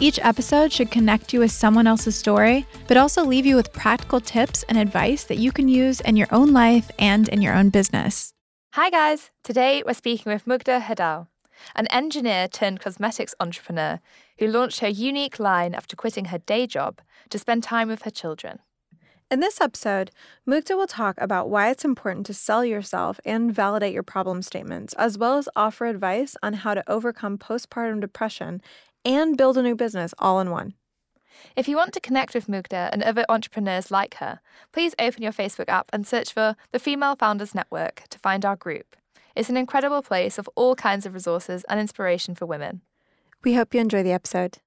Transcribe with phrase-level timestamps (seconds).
[0.00, 4.20] Each episode should connect you with someone else's story, but also leave you with practical
[4.20, 7.70] tips and advice that you can use in your own life and in your own
[7.70, 8.32] business.
[8.72, 9.30] Hi, guys.
[9.44, 11.26] Today we're speaking with Mugdha Hedaoo,
[11.76, 14.00] an engineer turned cosmetics entrepreneur
[14.38, 18.10] who launched her unique line after quitting her day job to spend time with her
[18.10, 18.58] children.
[19.30, 20.10] In this episode,
[20.46, 24.92] Mugdha will talk about why it's important to sell yourself and validate your problem statements,
[24.94, 28.60] as well as offer advice on how to overcome postpartum depression
[29.04, 30.74] and build a new business all in one.
[31.56, 34.40] If you want to connect with Mugdha and other entrepreneurs like her,
[34.72, 38.56] please open your Facebook app and search for the Female Founders Network to find our
[38.56, 38.96] group.
[39.34, 42.82] It's an incredible place of all kinds of resources and inspiration for women.
[43.44, 44.58] We hope you enjoy the episode.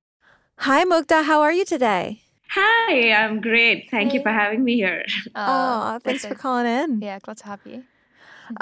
[0.59, 1.25] Hi, Mugdha.
[1.25, 2.21] How are you today?
[2.51, 3.87] Hi, I'm great.
[3.91, 4.17] Thank hey.
[4.17, 5.03] you for having me here.
[5.35, 7.01] Oh, thanks for calling in.
[7.01, 7.83] Yeah, glad to have you.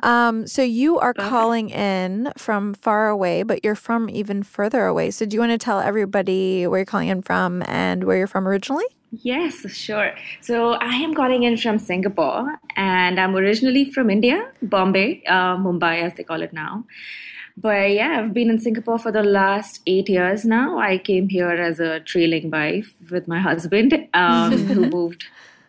[0.01, 5.11] Um, so you are calling in from far away, but you're from even further away.
[5.11, 8.27] So do you want to tell everybody where you're calling in from and where you're
[8.27, 8.85] from originally?
[9.21, 10.15] Yes, sure.
[10.41, 16.01] So I am calling in from Singapore, and I'm originally from India, Bombay, uh, Mumbai,
[16.01, 16.85] as they call it now.
[17.55, 20.79] But yeah, I've been in Singapore for the last eight years now.
[20.79, 25.25] I came here as a trailing wife with my husband, um, who moved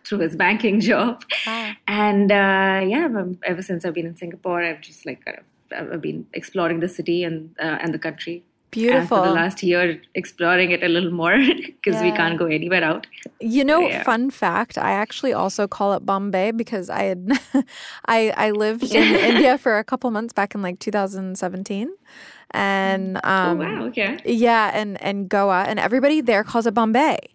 [0.07, 1.25] through his banking job.
[1.47, 1.73] Wow.
[1.87, 3.09] And uh, yeah,
[3.45, 6.89] ever since I've been in Singapore, I've just like kind of, I've been exploring the
[6.89, 8.45] city and uh, and the country.
[8.71, 8.99] Beautiful.
[8.99, 12.03] And for the last year, exploring it a little more because yeah.
[12.03, 13.07] we can't go anywhere out.
[13.41, 14.03] You know, so, yeah.
[14.03, 17.31] fun fact: I actually also call it Bombay because I had,
[18.07, 21.95] I I lived in India for a couple months back in like 2017
[22.51, 24.19] and oh, um, oh, wow, okay.
[24.25, 27.34] yeah, and and Goa, and everybody there calls it Bombay.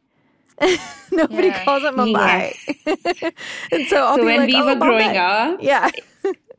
[1.11, 1.63] Nobody yeah.
[1.63, 2.53] calls it Mumbai.
[2.85, 3.33] Yes.
[3.71, 4.85] and so, I'll so when like, we oh, were Bombay.
[4.85, 5.89] growing up, yeah.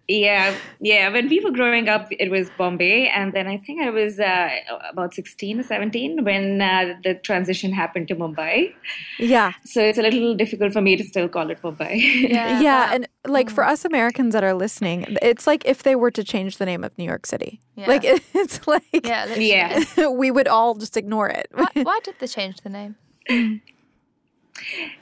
[0.08, 1.08] yeah, yeah.
[1.08, 4.50] When we were growing up, it was Bombay, and then I think I was uh,
[4.90, 8.74] about sixteen or seventeen when uh, the transition happened to Mumbai.
[9.18, 9.52] Yeah.
[9.64, 12.00] So it's a little difficult for me to still call it Mumbai.
[12.30, 16.10] Yeah, yeah, and like for us Americans that are listening, it's like if they were
[16.10, 17.60] to change the name of New York City.
[17.76, 17.86] Yeah.
[17.86, 19.96] Like it's like yeah, yes.
[19.96, 21.48] we would all just ignore it.
[21.52, 22.96] why, why did they change the name?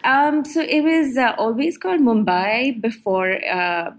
[0.04, 3.92] Um, so it was uh, always called Mumbai before uh,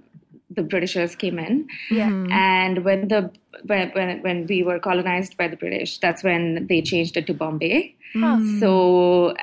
[0.49, 1.67] the Britishers came in.
[1.89, 2.09] Yeah.
[2.09, 2.31] Mm-hmm.
[2.31, 3.31] And when the
[3.65, 7.33] when, when when we were colonized by the British, that's when they changed it to
[7.33, 7.95] Bombay.
[8.15, 8.59] Mm.
[8.59, 9.35] So uh,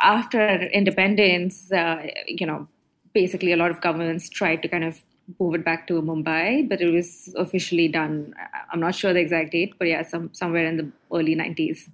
[0.00, 2.66] after independence, uh, you know,
[3.12, 5.02] basically a lot of governments tried to kind of
[5.40, 8.34] move it back to Mumbai, but it was officially done.
[8.72, 11.88] I'm not sure the exact date, but yeah, some somewhere in the early 90s.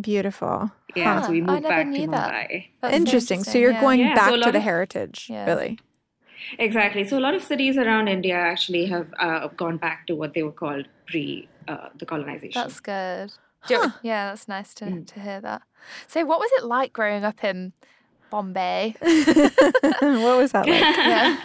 [0.00, 0.70] Beautiful.
[0.94, 1.26] Yeah, huh.
[1.26, 2.68] so we moved back to Mumbai.
[2.82, 2.92] Interesting.
[2.92, 3.44] interesting.
[3.44, 3.80] So you're yeah.
[3.80, 5.46] going yeah, back so to the heritage, yeah.
[5.46, 5.78] really.
[6.58, 7.04] Exactly.
[7.04, 10.42] So a lot of cities around India actually have uh, gone back to what they
[10.42, 12.60] were called pre uh, the colonization.
[12.60, 13.32] That's good.
[13.62, 13.90] Huh.
[14.02, 15.06] Yeah, that's nice to, mm.
[15.06, 15.62] to hear that.
[16.06, 17.72] So, what was it like growing up in
[18.30, 18.94] Bombay?
[19.00, 20.68] what was that like?
[20.80, 21.40] yeah.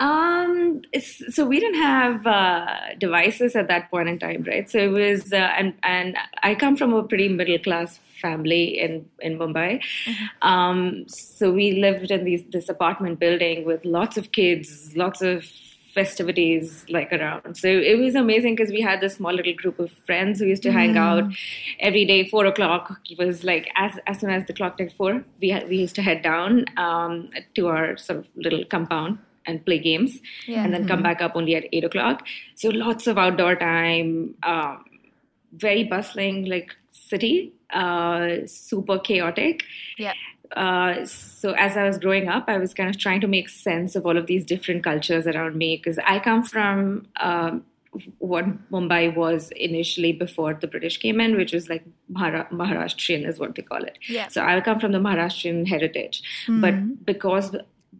[0.00, 0.82] Um,
[1.28, 2.66] so we didn't have uh,
[2.98, 4.70] devices at that point in time, right?
[4.70, 9.08] So it was, uh, and and I come from a pretty middle class family in
[9.20, 9.82] in Mumbai.
[9.82, 10.48] Mm-hmm.
[10.48, 15.44] Um, so we lived in these this apartment building with lots of kids, lots of
[15.94, 17.56] festivities like around.
[17.56, 20.62] So it was amazing because we had this small little group of friends who used
[20.62, 20.74] to mm.
[20.74, 21.24] hang out
[21.80, 22.28] every day.
[22.28, 25.68] Four o'clock it was like as as soon as the clock ticked four, we had,
[25.68, 29.18] we used to head down um, to our sort of little compound
[29.48, 30.62] and play games yeah.
[30.62, 31.04] and then come mm-hmm.
[31.04, 32.26] back up only at eight o'clock.
[32.54, 34.84] So lots of outdoor time, um,
[35.52, 39.64] very bustling like city, uh, super chaotic.
[39.96, 40.12] Yeah.
[40.56, 43.96] Uh, so as I was growing up, I was kind of trying to make sense
[43.96, 47.64] of all of these different cultures around me because I come from um,
[48.18, 53.38] what Mumbai was initially before the British came in, which was like Mahara- Maharashtrian is
[53.38, 53.98] what they call it.
[54.08, 54.28] Yeah.
[54.28, 56.60] So I come from the Maharashtrian heritage, mm-hmm.
[56.60, 57.54] but because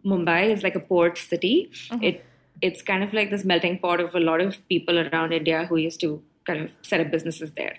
[0.05, 1.69] Mumbai is like a port city.
[1.89, 2.03] Mm-hmm.
[2.03, 2.25] It
[2.61, 5.77] it's kind of like this melting pot of a lot of people around India who
[5.77, 7.75] used to kind of set up businesses there.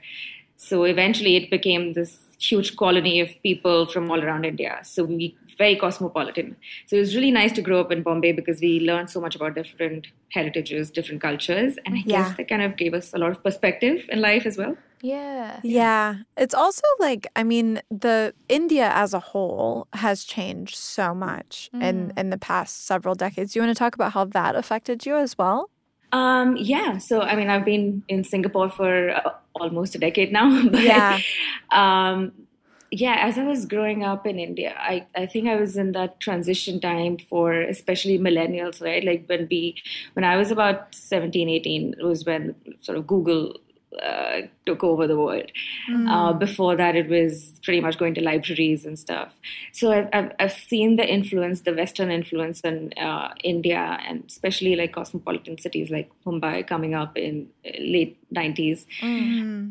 [0.57, 4.79] So eventually, it became this huge colony of people from all around India.
[4.83, 6.57] So we very cosmopolitan.
[6.87, 9.37] So it was really nice to grow up in Bombay because we learned so much
[9.37, 12.23] about different heritages, different cultures, and I yeah.
[12.23, 14.77] guess that kind of gave us a lot of perspective in life as well.
[15.03, 15.61] Yeah.
[15.63, 16.17] Yeah.
[16.37, 22.13] It's also like, I mean, the India as a whole has changed so much in,
[22.17, 23.53] in the past several decades.
[23.53, 25.71] Do you want to talk about how that affected you as well?
[26.13, 26.99] Um, yeah.
[26.99, 30.65] So, I mean, I've been in Singapore for uh, almost a decade now.
[30.71, 31.21] But, Yeah.
[31.73, 32.33] Um,
[32.93, 36.19] yeah, as I was growing up in India, I, I think I was in that
[36.19, 39.05] transition time for especially millennials, right?
[39.05, 39.77] Like when we,
[40.15, 43.61] when I was about 17, 18, it was when sort of Google
[44.03, 45.51] uh, took over the world.
[46.09, 49.33] Uh, before that, it was pretty much going to libraries and stuff.
[49.73, 54.77] So I've, I've, I've seen the influence, the Western influence in uh, India, and especially
[54.77, 58.87] like cosmopolitan cities like Mumbai coming up in uh, late 90s.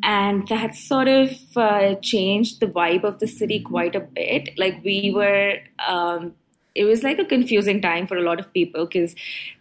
[0.04, 4.58] And that sort of uh, changed the vibe of the city quite a bit.
[4.58, 5.60] Like we were.
[5.88, 6.34] Um,
[6.80, 9.12] it was like a confusing time for a lot of people because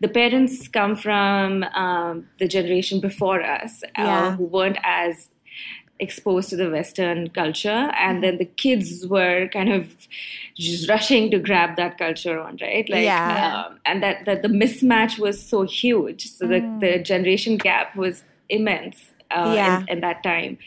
[0.05, 5.29] the parents come from um, the generation before us uh, who weren't as
[6.01, 9.83] exposed to the Western culture, and then the kids were kind of
[10.55, 12.89] just rushing to grab that culture on, right?
[12.89, 13.65] Like, Yeah.
[13.67, 16.21] um, and that, that the mismatch was so huge.
[16.37, 18.99] So the, the generation gap was immense
[19.33, 19.81] uh, Yeah.
[19.83, 20.59] in, in that time.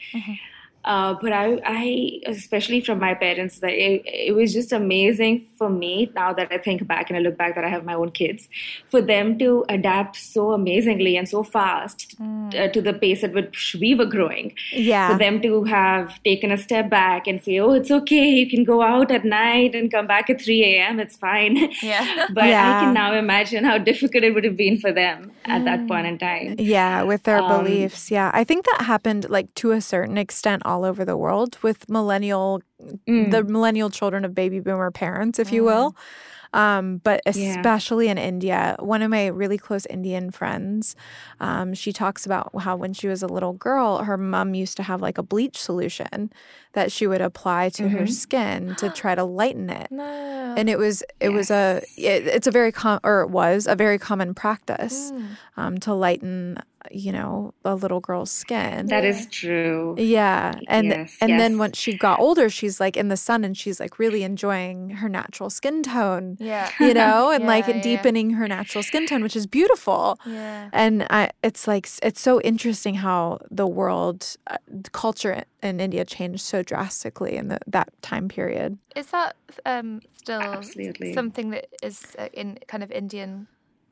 [0.83, 5.69] Uh, but I, I, especially from my parents, that it, it was just amazing for
[5.69, 5.93] me.
[6.19, 8.47] Now that I think back and I look back, that I have my own kids,
[8.93, 13.75] for them to adapt so amazingly and so fast uh, to the pace at which
[13.83, 14.53] we were growing.
[14.91, 15.11] Yeah.
[15.11, 18.25] For them to have taken a step back and say, "Oh, it's okay.
[18.39, 20.99] You can go out at night and come back at 3 a.m.
[21.05, 21.55] It's fine."
[21.93, 22.27] Yeah.
[22.39, 22.65] but Yeah.
[22.71, 26.07] I can now imagine how difficult it would have been for them at that point
[26.13, 26.55] in time.
[26.73, 28.09] Yeah, with their Um, beliefs.
[28.17, 28.31] Yeah.
[28.41, 32.61] I think that happened like to a certain extent all over the world with millennial
[33.07, 33.31] Mm.
[33.31, 35.95] the millennial children of baby boomer parents, if you will.
[36.53, 37.31] Um, but Yeah.
[37.59, 40.97] especially in India, one of my really close Indian friends,
[41.39, 44.83] um, she talks about how when she was a little girl, her mom used to
[44.83, 46.29] have like a bleach solution
[46.73, 50.03] that she would apply to her skin to try to lighten it No.
[50.57, 53.75] and it was it was a it, it's a very com- or it was a
[53.75, 55.13] very common practice
[55.55, 56.57] um, to lighten
[56.89, 59.95] you know a little girl's skin That is true.
[59.97, 63.55] yeah and Yes, and then once she got older she's like in the sun and
[63.55, 66.69] she's like really enjoying her natural skin tone Yeah.
[66.79, 67.81] you know and like Yeah, yeah.
[67.81, 70.69] deepening her natural skin tone which is beautiful Yeah.
[70.73, 74.57] and I, it's like it's so interesting how the world uh,
[74.91, 78.77] culture in India changed so drastically in the, that time period.
[78.95, 79.35] Is that
[79.65, 81.13] um, still Absolutely.
[81.13, 83.47] something that is uh, in kind of Indian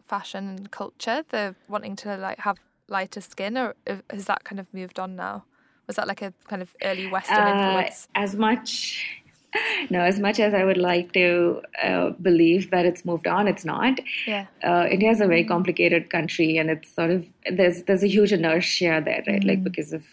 [0.08, 1.24] fashion and culture?
[1.30, 2.58] The wanting to like have
[2.90, 5.46] lighter skin, or uh, has that kind of moved on now?
[5.88, 8.08] Was that like a kind of early Western Uh, influence?
[8.16, 9.06] as much
[9.90, 13.66] no as much as i would like to uh, believe that it's moved on it's
[13.66, 14.46] not Yeah.
[14.64, 18.32] uh, india is a very complicated country and it's sort of there's there's a huge
[18.32, 20.04] inertia there right like because of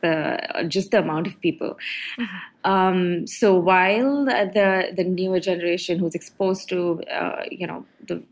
[0.00, 0.38] the
[0.68, 1.76] just the amount of people
[2.64, 8.22] um, so while the the newer generation who's exposed to uh, you know the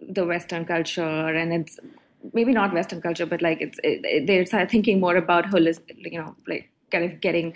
[0.00, 1.78] the Western culture, and it's
[2.32, 6.34] maybe not Western culture, but like it's it, they're thinking more about holistic, you know,
[6.46, 7.54] like kind of getting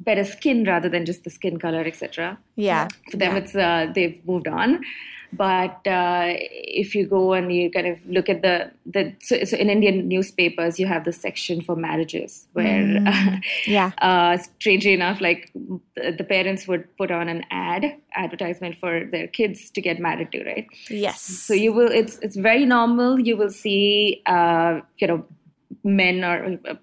[0.00, 2.38] better skin rather than just the skin color, etc.
[2.56, 2.88] Yeah.
[3.10, 4.82] For them, it's uh, they've moved on.
[5.36, 6.34] But uh,
[6.80, 10.08] if you go and you kind of look at the the so, so in Indian
[10.08, 13.04] newspapers, you have the section for marriages where.
[13.66, 13.90] Yeah.
[13.98, 15.50] uh, strangely enough, like
[15.94, 20.32] the the parents would put on an ad advertisement for their kids to get married
[20.32, 20.66] to, right?
[20.88, 21.20] Yes.
[21.20, 21.90] So you will.
[21.90, 23.18] It's it's very normal.
[23.20, 25.24] You will see, uh, you know,
[25.84, 26.74] men or uh,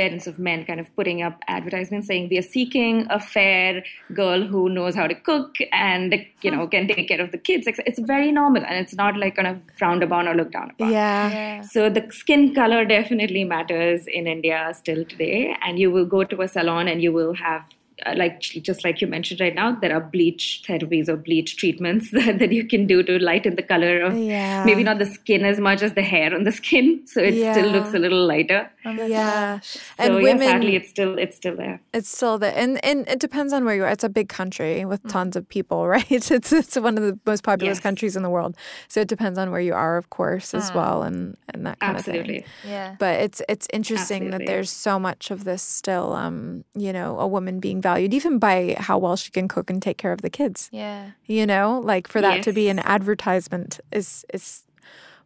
[0.00, 3.82] parents of men kind of putting up advertisements saying we are seeking a fair
[4.14, 7.66] girl who knows how to cook and you know can take care of the kids.
[7.66, 10.70] It's it's very normal and it's not like kind of frowned upon or looked down
[10.70, 10.92] upon.
[10.92, 11.30] Yeah.
[11.38, 11.62] Yeah.
[11.62, 16.42] So the skin color definitely matters in India still today, and you will go to
[16.42, 17.62] a salon and you will have.
[18.06, 22.10] Uh, like just like you mentioned right now, there are bleach therapies or bleach treatments
[22.16, 24.64] that, that you can do to lighten the color of Yeah.
[24.64, 27.70] maybe not the skin as much as the hair on the skin, so it still
[27.70, 28.70] looks a little lighter.
[28.84, 29.60] Yeah.
[29.60, 31.80] So And yeah, women sadly, it's still it's still there.
[31.92, 33.90] It's still there, and and it depends on where you are.
[33.90, 35.10] It's a big country with Mm.
[35.12, 36.10] tons of people, right?
[36.10, 37.80] It's it's one of the most populous Yes.
[37.88, 38.56] countries in the world.
[38.88, 41.96] So it depends on where you are, of course, as well, and and that kind
[41.98, 42.44] of thing.
[42.64, 42.96] Yeah.
[42.98, 47.26] But it's it's interesting that there's so much of this still, um, you know, a
[47.26, 50.30] woman being valued even by how well she can cook and take care of the
[50.30, 50.68] kids.
[50.72, 51.02] Yeah.
[51.26, 54.64] You know, like for that to be an advertisement is is.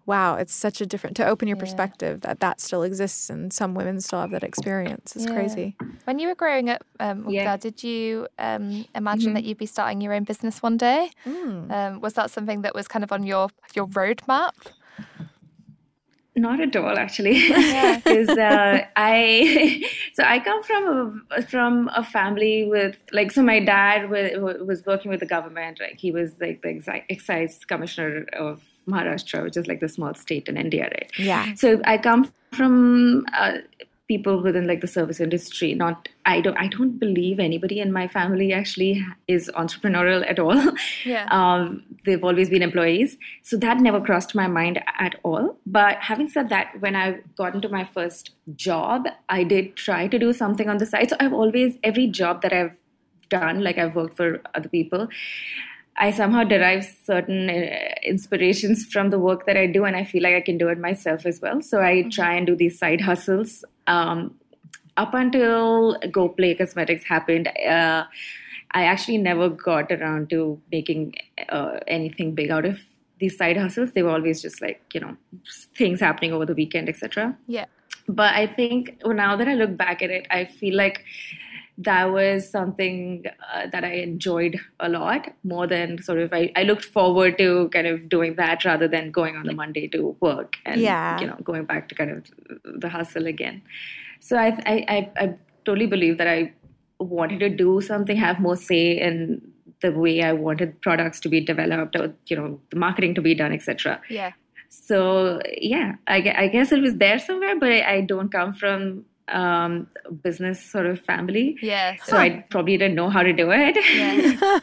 [0.04, 3.72] Wow, it's such a different to open your perspective that that still exists and some
[3.78, 5.14] women still have that experience.
[5.16, 5.36] It's Yeah.
[5.36, 5.68] crazy.
[6.06, 7.56] When you were growing up, um, Mugdha, Yeah.
[7.66, 8.64] did you um,
[8.96, 11.02] imagine that you'd be starting your own business one day?
[11.76, 13.44] Um, was that something that was kind of on your
[13.76, 14.56] your roadmap?
[16.34, 19.84] Not at all, actually, because uh, I
[20.14, 24.86] so I come from a, from a family with like so my dad was, was
[24.86, 29.66] working with the government, like he was like the excise commissioner of Maharashtra, which is
[29.66, 31.10] like the small state in India, right?
[31.18, 31.54] Yeah.
[31.54, 33.58] So I come from uh,
[34.12, 38.06] people within like the service industry not i don't i don't believe anybody in my
[38.16, 38.92] family actually
[39.36, 40.60] is entrepreneurial at all
[41.04, 45.96] yeah um, they've always been employees so that never crossed my mind at all but
[46.10, 48.30] having said that when i got into my first
[48.66, 52.42] job i did try to do something on the side so i've always every job
[52.42, 52.76] that i've
[53.36, 55.08] done like i've worked for other people
[55.96, 60.22] I somehow derive certain uh, inspirations from the work that I do, and I feel
[60.22, 61.60] like I can do it myself as well.
[61.60, 62.08] So I mm-hmm.
[62.08, 63.64] try and do these side hustles.
[63.86, 64.34] Um,
[64.96, 68.04] up until Go Play Cosmetics happened, uh,
[68.72, 71.14] I actually never got around to making
[71.48, 72.78] uh, anything big out of
[73.18, 73.92] these side hustles.
[73.92, 75.16] They were always just like you know
[75.76, 77.36] things happening over the weekend, etc.
[77.46, 77.66] Yeah.
[78.08, 81.04] But I think well, now that I look back at it, I feel like
[81.78, 86.64] that was something uh, that I enjoyed a lot more than sort of I, I
[86.64, 90.56] looked forward to kind of doing that rather than going on the Monday to work
[90.66, 91.18] and yeah.
[91.18, 93.62] you know going back to kind of the hustle again.
[94.20, 96.52] So I I, I, I totally believe that I
[96.98, 99.40] wanted to do something, have more say in
[99.80, 103.34] the way I wanted products to be developed or you know the marketing to be
[103.34, 104.00] done, etc.
[104.08, 104.32] Yeah.
[104.68, 109.04] So yeah, I, I guess it was there somewhere, but I, I don't come from
[109.32, 109.88] um,
[110.22, 111.56] business sort of family.
[111.62, 111.96] Yeah.
[112.04, 113.76] So I probably didn't know how to do it.
[113.94, 114.60] Yeah.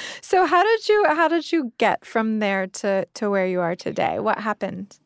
[0.20, 3.74] so how did you how did you get from there to to where you are
[3.74, 4.18] today?
[4.18, 4.98] What happened?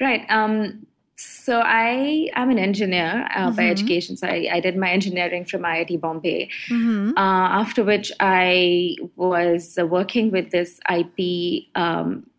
[0.00, 0.24] Right.
[0.30, 0.86] Um,
[1.20, 3.56] so I am an engineer uh, mm-hmm.
[3.56, 4.16] by education.
[4.16, 6.48] So I, I, did my engineering from IIT Bombay.
[6.68, 7.18] Mm-hmm.
[7.18, 12.30] Uh, after which I was uh, working with this IP um,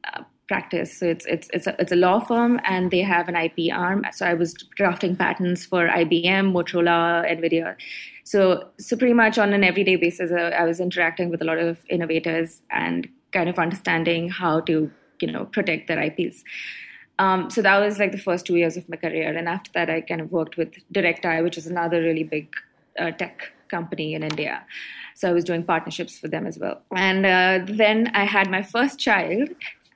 [0.50, 0.98] practice.
[1.00, 4.06] So it's it's it's a, it's a law firm, and they have an IP arm.
[4.12, 7.02] So I was drafting patents for IBM, Motorola,
[7.34, 7.76] Nvidia.
[8.26, 11.60] So so pretty much on an everyday basis, uh, I was interacting with a lot
[11.60, 14.92] of innovators and kind of understanding how to
[15.22, 16.44] you know protect their IPs.
[17.20, 19.90] Um, so that was like the first two years of my career, and after that,
[19.90, 22.48] I kind of worked with Directi, which is another really big
[22.98, 24.66] uh, tech company in India.
[25.16, 26.82] So I was doing partnerships for them as well.
[26.96, 29.50] And uh, then I had my first child,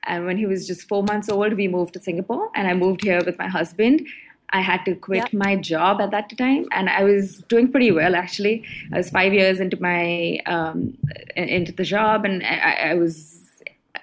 [0.06, 3.02] and when he was just four months old, we moved to Singapore, and I moved
[3.02, 4.06] here with my husband.
[4.50, 5.32] I had to quit yep.
[5.32, 8.64] my job at that time, and I was doing pretty well actually.
[8.92, 10.96] I was five years into my um,
[11.34, 13.40] into the job, and I, I, was,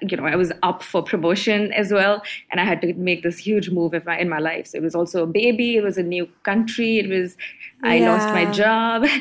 [0.01, 3.37] you know, I was up for promotion as well, and I had to make this
[3.37, 4.67] huge move in my in my life.
[4.67, 5.77] So it was also a baby.
[5.77, 6.99] It was a new country.
[6.99, 7.37] It was
[7.83, 8.11] I yeah.
[8.11, 9.05] lost my job.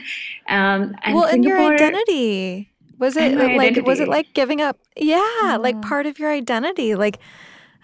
[0.49, 2.70] Um, and well, Singapore, and your identity.
[3.01, 3.81] Was it like identity.
[3.81, 4.79] was it like giving up?
[4.95, 5.63] Yeah, mm.
[5.63, 6.95] like part of your identity.
[6.95, 7.19] Like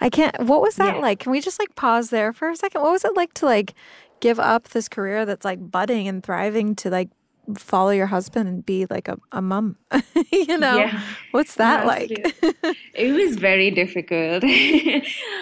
[0.01, 0.39] I can't.
[0.41, 1.01] What was that yeah.
[1.01, 1.21] like?
[1.21, 2.83] Can we just like pause there for a second?
[2.83, 3.75] What was it like to like
[4.21, 7.09] give up this career that's like budding and thriving to like
[7.57, 9.77] follow your husband and be like a, a mom
[10.33, 10.79] you know?
[10.79, 11.01] Yeah.
[11.31, 12.11] what's that like?
[12.95, 14.45] it was very difficult.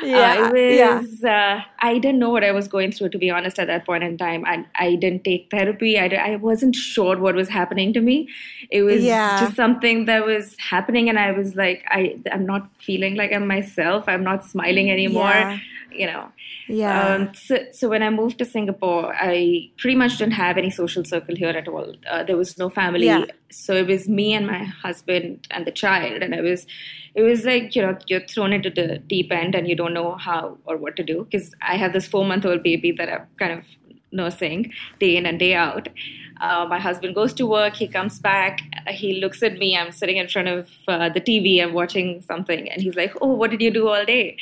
[0.05, 1.57] Yeah uh, it was yeah.
[1.57, 4.05] Uh, i didn't know what i was going through to be honest at that point
[4.05, 5.99] in time i, I didn't take therapy.
[5.99, 8.29] I, I wasn't sure what was happening to me.
[8.71, 9.41] It was yeah.
[9.41, 13.47] just something that was happening and i was like i i'm not feeling like i'm
[13.47, 14.05] myself.
[14.07, 15.31] I'm not smiling anymore.
[15.31, 15.59] yeah
[15.95, 16.31] you know.
[16.69, 17.15] Yeah.
[17.15, 21.05] Um, so, so when I moved to Singapore, I pretty much didn't have any social
[21.05, 21.95] circle here at all.
[22.09, 23.27] Uh, there was no family, yeah.
[23.51, 26.67] so it was me and my husband and the child, and I was,
[27.15, 30.17] it was like you know you're thrown into the deep end and you don't know
[30.17, 33.27] how or what to do because I have this four month old baby that I'm
[33.39, 33.65] kind of
[34.15, 35.89] nursing day in and day out.
[36.41, 39.77] Uh, my husband goes to work, he comes back, he looks at me.
[39.77, 43.35] I'm sitting in front of uh, the TV, I'm watching something, and he's like, "Oh,
[43.35, 44.37] what did you do all day?"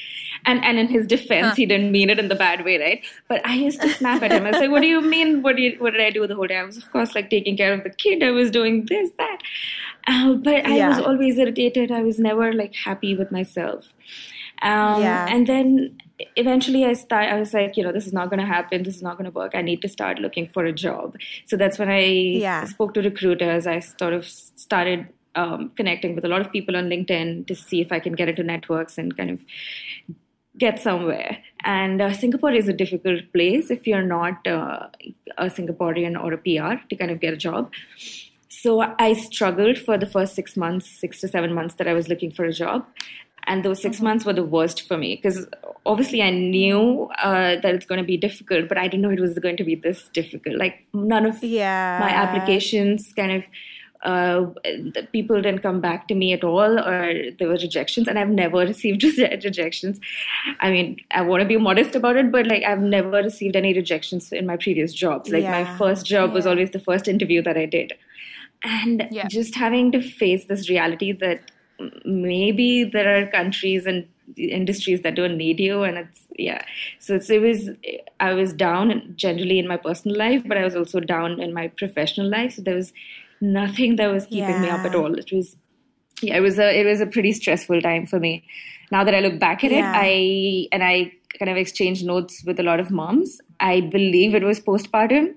[0.47, 1.55] And and in his defense, huh.
[1.55, 3.05] he didn't mean it in the bad way, right?
[3.29, 4.47] But I used to snap at him.
[4.47, 5.43] I was like, "What do you mean?
[5.43, 7.31] What did you, what did I do the whole day?" I was, of course, like
[7.31, 8.23] taking care of the kid.
[8.23, 9.39] I was doing this, that.
[10.09, 10.89] Uh, but I yeah.
[10.89, 11.93] was always irritated.
[11.93, 13.85] I was never like happy with myself.
[14.63, 15.27] Um, yeah.
[15.29, 15.99] And then
[16.37, 17.29] eventually I start.
[17.29, 18.83] I was like, you know, this is not going to happen.
[18.83, 19.55] This is not going to work.
[19.55, 21.17] I need to start looking for a job.
[21.47, 22.65] So that's when I yeah.
[22.65, 23.67] spoke to recruiters.
[23.67, 27.81] I sort of started um, connecting with a lot of people on LinkedIn to see
[27.81, 29.41] if I can get into networks and kind of
[30.59, 31.39] get somewhere.
[31.65, 34.89] And uh, Singapore is a difficult place if you're not uh,
[35.39, 37.73] a Singaporean or a PR to kind of get a job.
[38.49, 42.09] So I struggled for the first six months, six to seven months that I was
[42.09, 42.87] looking for a job
[43.53, 44.05] and those 6 mm-hmm.
[44.05, 45.47] months were the worst for me because
[45.85, 49.27] obviously i knew uh, that it's going to be difficult but i didn't know it
[49.27, 51.99] was going to be this difficult like none of yeah.
[52.07, 53.45] my applications kind of
[54.05, 54.47] uh,
[55.13, 58.59] people didn't come back to me at all, or there were rejections, and I've never
[58.71, 59.05] received
[59.45, 60.01] rejections.
[60.59, 63.73] I mean, I want to be modest about it, but like I've never received any
[63.75, 65.31] rejections in my previous jobs.
[65.31, 65.63] Like Yeah.
[65.63, 67.93] my first job was always the first interview that I did,
[68.65, 69.29] and Yeah.
[69.29, 71.52] just having to face this reality that
[72.05, 76.63] maybe there are countries and industries that don't need you and it's yeah
[76.99, 77.71] so it's, it was
[78.21, 81.69] i was down generally in my personal life but i was also down in my
[81.69, 82.93] professional life so there was
[83.41, 85.57] nothing that was keeping me up at all it was
[86.23, 88.45] yeah it was a it was a pretty stressful time for me
[88.91, 89.81] now that i look back at Yeah.
[89.81, 94.35] it i and i kind of exchanged notes with a lot of moms i believe
[94.35, 95.35] it was postpartum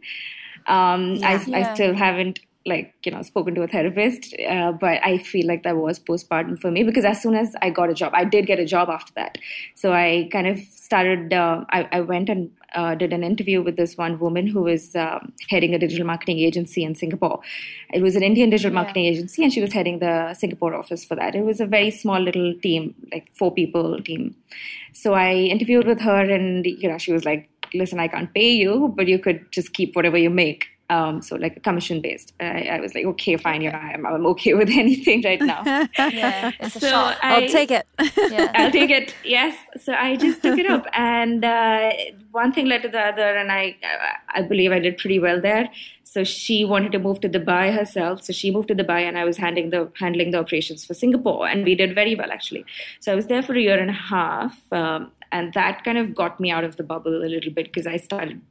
[0.68, 1.46] um I, Yeah.
[1.54, 1.74] I Yeah.
[1.74, 5.78] still haven't like you know spoken to a therapist uh, but i feel like that
[5.78, 8.60] was postpartum for me because as soon as i got a job i did get
[8.60, 9.38] a job after that.
[9.76, 13.78] So i kind of started uh, I, I went and uh, did an interview with
[13.78, 17.40] this one woman who was um, heading a digital marketing agency in singapore.
[17.94, 18.82] It was an indian digital Yeah.
[18.82, 21.36] marketing agency and she was heading the singapore office for that.
[21.36, 24.36] It was a very small little team like four people team.
[24.94, 28.52] So i interviewed with her and you know she was like listen i can't pay
[28.52, 32.68] you but you could just keep whatever you make um, so like commission based I,
[32.74, 35.64] I was like okay fine you know I'm, I'm okay with anything right now
[36.16, 36.96] Yeah, it's a so.
[36.96, 37.88] I, I'll take it.
[38.36, 38.52] Yeah.
[38.56, 39.14] I'll take it.
[39.24, 39.58] Yes.
[39.78, 41.92] So I just took it up, and uh,
[42.32, 43.78] one thing led to the other, and I,
[44.30, 45.70] I believe I did pretty well there.
[46.04, 48.24] So she wanted to move to Dubai herself.
[48.24, 51.48] So she moved to Dubai, and I was handling the handling the operations for Singapore,
[51.48, 52.66] and we did very well actually.
[53.00, 56.16] So I was there for a year and a half, um, and that kind of
[56.16, 58.42] got me out of the bubble a little bit because I started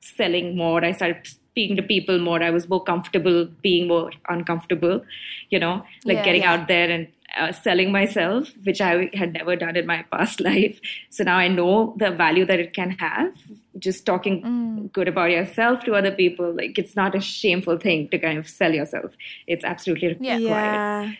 [0.00, 0.84] selling more.
[0.84, 2.42] I started speaking to people more.
[2.42, 5.02] I was more comfortable being more uncomfortable,
[5.50, 6.24] you know, like Yeah.
[6.24, 6.52] getting Yeah.
[6.54, 7.08] out there and
[7.40, 10.78] uh, selling myself, which I had never done in my past life.
[11.08, 13.32] So now I know the value that it can have.
[13.78, 14.92] Just talking Mm.
[14.92, 18.48] good about yourself to other people, like it's not a shameful thing to kind of
[18.48, 19.12] sell yourself.
[19.46, 20.42] It's absolutely required.
[20.42, 21.10] Yeah.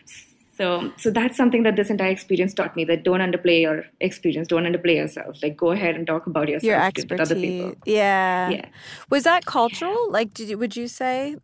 [0.55, 2.85] So, so that's something that this entire experience taught me.
[2.85, 5.41] That don't underplay your experience, don't underplay yourself.
[5.41, 6.63] Like go ahead and talk about yourself
[6.95, 7.73] Your with other people.
[7.85, 8.49] Yeah.
[8.49, 8.65] Yeah.
[9.09, 10.11] Was that cultural?
[10.11, 11.37] Like, did you, would you say?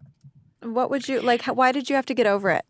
[0.62, 1.42] What would you like?
[1.44, 2.66] how- Why did you have to get over it?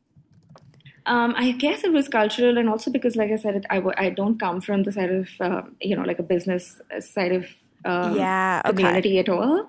[1.06, 3.96] Um, I guess it was cultural, and also because, like I said, it, I, w-
[3.98, 7.32] I don't come from the side of uh, you know like a business uh, side
[7.32, 7.48] of
[7.86, 8.76] um, Yeah, okay.
[8.76, 9.68] community at all.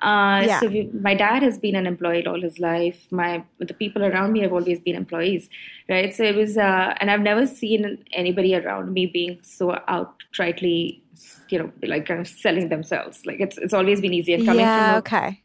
[0.00, 0.60] Uh, Yeah.
[0.60, 3.06] So we, my dad has been an employee all his life.
[3.10, 5.48] My the people around me have always been employees,
[5.88, 6.14] right?
[6.14, 11.00] So it was, uh, and I've never seen anybody around me being so outrightly,
[11.48, 13.26] you know, like kind of selling themselves.
[13.26, 14.86] Like it's it's always been easy and coming yeah.
[14.86, 15.42] from a, okay.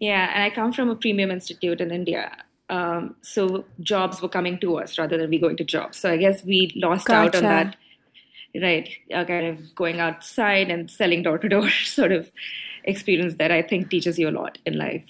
[0.00, 2.30] yeah, and I come from a premium institute in India.
[2.70, 5.98] Um, so jobs were coming to us rather than we going to jobs.
[5.98, 7.76] So I guess we lost out on that,
[8.54, 8.88] right?
[9.14, 12.30] Uh, kind of going outside and selling door to door sort of
[12.84, 15.04] experience that I think teaches you a lot in life.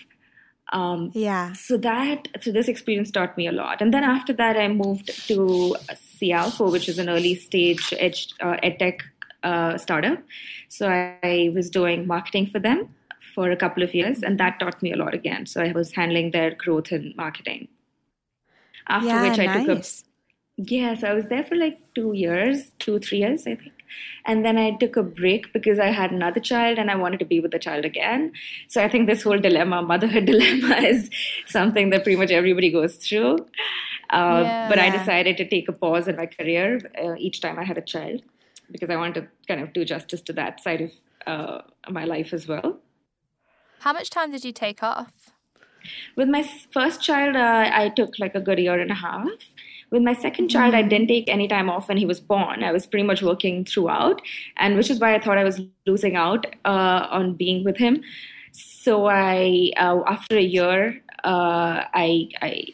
[0.70, 1.55] Um, Yeah.
[1.55, 5.07] so that so this experience taught me a lot and then after that i moved
[5.29, 9.01] to cialfo which is an early stage ed, uh, edtech
[9.42, 10.18] uh, startup
[10.68, 12.94] so I, I was doing marketing for them
[13.35, 15.92] for a couple of years and that taught me a lot again so i was
[15.92, 17.68] handling their growth in marketing
[18.88, 19.22] after yeah.
[19.22, 19.83] which i took a
[20.59, 20.71] nice.
[20.71, 23.73] Yes, I was there for like two years, two, three years, I think.
[24.27, 27.25] And then I took a break because I had another child and I wanted to
[27.25, 28.33] be with the child again.
[28.68, 31.11] So I think this whole dilemma, motherhood dilemma, is
[31.47, 33.38] something that pretty much everybody goes through.
[34.11, 34.68] Uh, Yeah.
[34.68, 37.79] but I decided to take a pause in my career uh, each time I had
[37.79, 38.23] a child
[38.71, 40.92] because I wanted to kind of do justice to that side of
[41.27, 42.79] uh, my life as well.
[43.81, 45.31] How much time did you take off?
[46.16, 46.42] With my
[46.73, 49.29] first child, uh, I took like a good year and a half.
[49.90, 52.62] With my second child, I didn't take any time off when he was born.
[52.62, 54.20] I was pretty much working throughout,
[54.57, 58.03] and which is why I thought I was losing out uh, on being with him.
[58.53, 62.64] So I, uh, after a year, uh, I, I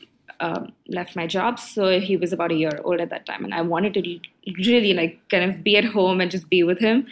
[0.40, 1.58] um, left my job.
[1.58, 4.20] So he was about a year old at that time, and I wanted to
[4.66, 7.06] really like kind of be at home and just be with him.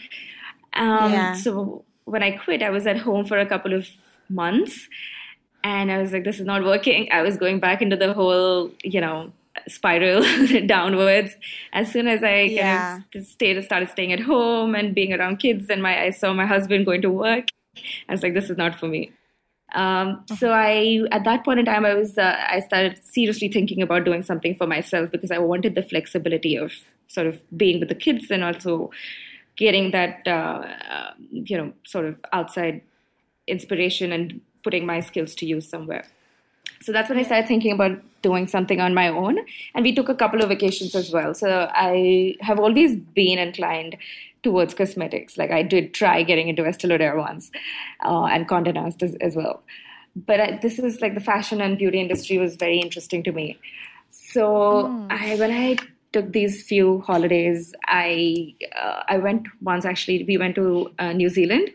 [0.75, 1.35] Um, Yeah.
[1.35, 3.87] So when I quit, I was at home for a couple of
[4.29, 4.89] months
[5.65, 7.09] and I was like, this is not working.
[7.13, 9.33] I was going back into the whole, you know,
[9.69, 10.23] spiral
[10.67, 11.37] downwards.
[11.73, 13.03] As soon as I Yeah.
[13.13, 16.33] kind of stayed, started staying at home and being around kids, and my I saw
[16.33, 17.47] my husband going to work,
[18.09, 19.13] I was like, this is not for me.
[19.75, 23.83] Um, so I, at that point in time, I was, uh, I started seriously thinking
[23.83, 26.73] about doing something for myself because I wanted the flexibility of
[27.09, 28.91] sort of being with the kids and also
[29.57, 32.83] getting that, uh, uh, you know, sort of outside
[33.47, 36.05] inspiration and putting my skills to use somewhere.
[36.81, 39.39] So that's when I started thinking about doing something on my own.
[39.75, 41.35] And we took a couple of vacations as well.
[41.35, 43.97] So I have always been inclined
[44.43, 45.39] towards cosmetics.
[45.39, 47.51] Like I did try getting into Estee Lauder once
[48.05, 49.63] uh, and Condé Nast as, as well.
[50.17, 53.59] but I, this is like the fashion and beauty industry was very interesting to me.
[54.11, 55.07] So Mm.
[55.11, 55.77] I when I
[56.13, 60.25] took these few holidays, I uh, I went once actually.
[60.25, 61.71] We went to uh, New Zealand,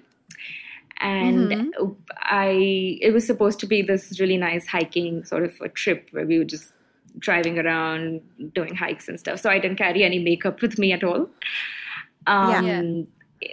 [0.99, 1.91] and Mm-hmm.
[2.23, 6.25] I it was supposed to be this really nice hiking sort of a trip where
[6.25, 6.73] we were just
[7.19, 8.21] driving around
[8.53, 9.39] doing hikes and stuff.
[9.39, 11.29] So I didn't carry any makeup with me at all.
[12.27, 12.81] Um, Yeah.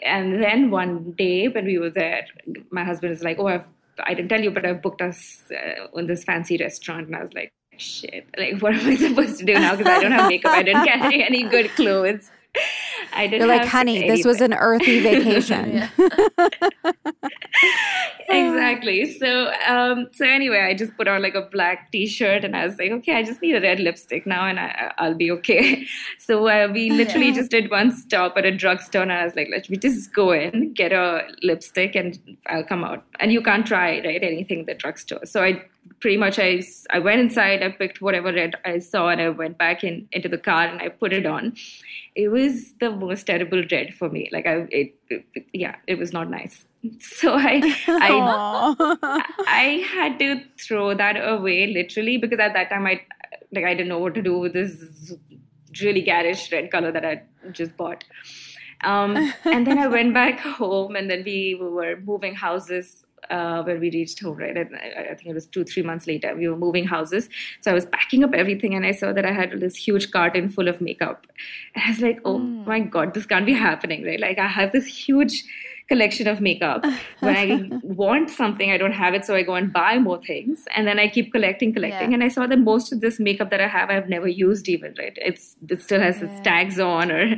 [0.02, 2.26] And then one day when we were there,
[2.70, 3.66] my husband is like, "Oh, I've,
[4.02, 7.22] I didn't tell you, but I've booked us uh, in this fancy restaurant." And I
[7.22, 8.26] was like, "Shit!
[8.38, 9.76] Like, what am I supposed to do now?
[9.76, 10.52] Because I don't have makeup.
[10.52, 12.30] I didn't carry any good clothes.
[13.14, 15.88] I didn't." You're like, honey, this was an earthy vacation.
[18.28, 19.18] exactly.
[19.18, 22.78] So, um, so anyway, I just put on like a black T-shirt, and I was
[22.78, 25.86] like, okay, I just need a red lipstick now, and I, I'll be okay.
[26.18, 29.48] So uh, we literally just did one stop at a drugstore, and I was like,
[29.50, 33.04] let me just go in, get a lipstick, and I'll come out.
[33.20, 35.24] And you can't try right anything at the drugstore.
[35.24, 35.64] So I
[36.00, 39.58] pretty much I, I went inside, I picked whatever red I saw, and I went
[39.58, 41.54] back in into the car and I put it on.
[42.14, 44.28] It was the most terrible red for me.
[44.32, 46.64] Like I, it, it- yeah, it was not nice.
[47.00, 53.00] So I, I I had to throw that away literally because at that time I
[53.52, 55.14] like I didn't know what to do with this
[55.80, 58.04] really garish red color that I just bought.
[58.82, 63.80] Um, and then I went back home, and then we were moving houses uh, when
[63.80, 64.36] we reached home.
[64.38, 66.34] Right, and I, I think it was two three months later.
[66.34, 67.28] We were moving houses,
[67.60, 70.48] so I was packing up everything, and I saw that I had this huge carton
[70.48, 71.26] full of makeup.
[71.74, 74.72] And I was like, "Oh my god, this can't be happening!" Right, like I have
[74.72, 75.44] this huge
[75.88, 76.84] collection of makeup.
[77.20, 80.64] When I want something, I don't have it, so I go and buy more things,
[80.74, 82.10] and then I keep collecting, collecting.
[82.10, 82.14] Yeah.
[82.14, 84.94] And I saw that most of this makeup that I have, I've never used even.
[84.98, 87.36] Right, it's it still has its tags on, or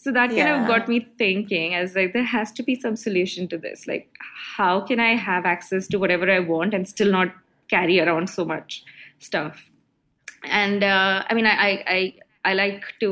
[0.00, 0.60] so that kind Yeah.
[0.62, 1.74] of got me thinking.
[1.74, 3.86] I was like, there has to be some solution to this.
[3.92, 4.08] Like,
[4.56, 7.34] how can I have access to whatever I want and still not
[7.72, 8.84] carry around so much
[9.18, 9.64] stuff?
[10.44, 12.14] And uh, I mean, I, I I
[12.50, 13.10] I like to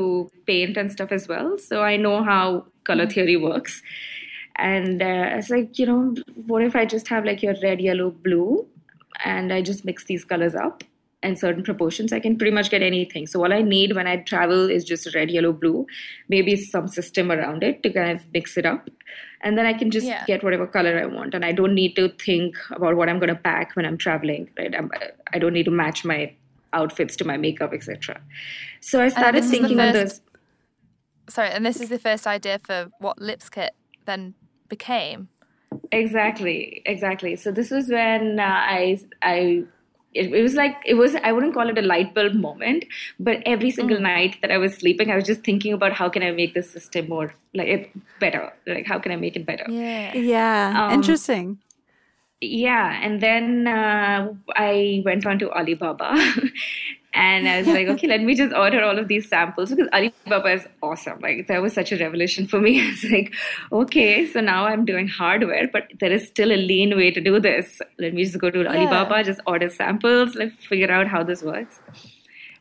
[0.51, 3.81] paint and stuff as well, so I know how color theory works.
[4.55, 6.15] And uh, it's like, you know,
[6.47, 8.65] what if I just have like your red, yellow, blue,
[9.33, 10.83] and I just mix these colors up
[11.23, 12.13] in certain proportions?
[12.13, 13.27] I can pretty much get anything.
[13.27, 15.85] So all I need when I travel is just red, yellow, blue,
[16.29, 18.89] maybe some system around it to kind of mix it up,
[19.41, 20.25] and then I can just Yeah.
[20.25, 23.29] get whatever color I want, and I don't need to think about what I'm going
[23.29, 24.49] to pack when I'm traveling.
[24.57, 24.75] Right?
[24.75, 24.91] I'm,
[25.33, 26.33] I don't need to match my
[26.73, 28.21] outfits to my makeup, etc.
[28.81, 30.21] So I started this is the thinking on first- this.
[31.29, 33.71] Sorry, and this is the first idea for what Lips Kit
[34.05, 34.33] then
[34.69, 35.27] became.
[35.91, 37.35] Exactly, exactly.
[37.35, 39.63] So this was when uh, I I
[40.17, 42.85] it, it was like it was I wouldn't call it a light bulb moment,
[43.19, 46.23] but every single night that I was sleeping, I was just thinking about how can
[46.23, 49.65] I make this system more like it better, like how can I make it better.
[49.69, 50.13] Yeah.
[50.15, 50.85] yeah.
[50.85, 51.59] Um, Interesting.
[52.39, 56.15] Yeah, and then uh, I went on to Alibaba,
[57.13, 60.49] and I was like, okay, let me just order all of these samples because Alibaba
[60.53, 61.19] is awesome.
[61.19, 62.81] Like that was such a revelation for me.
[62.85, 63.33] I was like,
[63.71, 67.39] okay, so now I'm doing hardware, but there is still a lean way to do
[67.39, 67.81] this.
[67.97, 71.79] Let me just go to Alibaba, just order samples, like figure out how this works.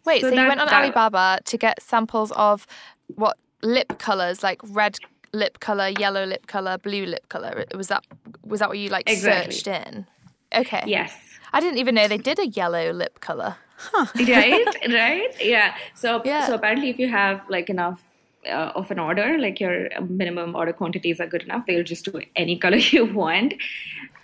[0.05, 2.67] Wait, so, you that- went on that- Alibaba to get samples of
[3.15, 4.97] what lip colors, like red
[5.33, 7.65] lip color, yellow lip color, blue lip color.
[7.75, 8.05] Was that
[8.45, 9.53] was that what you like Exactly.
[9.53, 10.07] searched in?
[10.55, 10.83] Okay.
[10.87, 11.15] Yes.
[11.53, 13.57] I didn't even know they did a yellow lip color.
[14.29, 14.67] right?
[14.89, 15.35] Right?
[15.41, 15.75] Yeah.
[15.95, 16.47] So Yeah.
[16.47, 18.01] so apparently if you have like enough
[18.49, 22.21] uh, of an order like your minimum order quantities are good enough they'll just do
[22.37, 23.55] any color you want.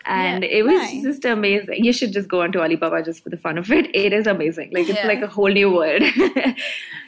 [0.05, 1.03] And it was nice.
[1.03, 1.85] just amazing.
[1.85, 3.87] You should just go onto alibaba just for the fun of it.
[3.95, 4.71] It is amazing.
[4.73, 5.07] Like it's Yeah.
[5.07, 6.03] like a whole new world.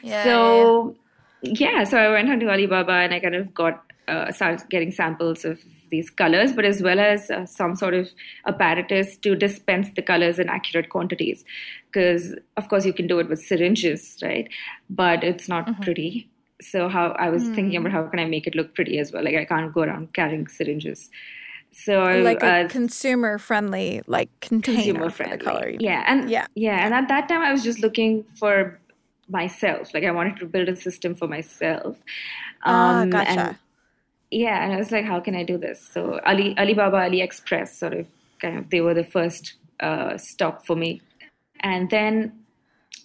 [0.03, 0.95] Yeah, so
[1.41, 5.43] yeah so i went onto alibaba and i kind of got uh, started getting samples
[5.45, 8.09] of these colors but as well as uh, some sort of
[8.45, 11.43] apparatus to dispense the colors in accurate quantities
[11.95, 14.49] because of course you can do it with syringes right
[14.89, 15.81] but it's not Mm-hmm.
[15.81, 16.29] pretty
[16.61, 17.81] so how i was thinking Mm.
[17.81, 20.13] about how can i make it look pretty as well like i can't go around
[20.13, 21.09] carrying syringes
[21.71, 25.69] so like a uh, consumer friendly like container consumer friendly color.
[25.69, 26.47] Yeah, and Yeah.
[26.55, 28.79] yeah, and at that time I was just looking for
[29.29, 29.93] myself.
[29.93, 31.97] Like I wanted to build a system for myself.
[32.65, 33.39] Ah, Um, gotcha.
[33.41, 33.57] And,
[34.31, 35.79] yeah, and I was like, how can I do this?
[35.93, 38.07] So Ali Alibaba, AliExpress, sort of
[38.39, 41.01] kind of they were the first uh, stop for me,
[41.61, 42.33] and then.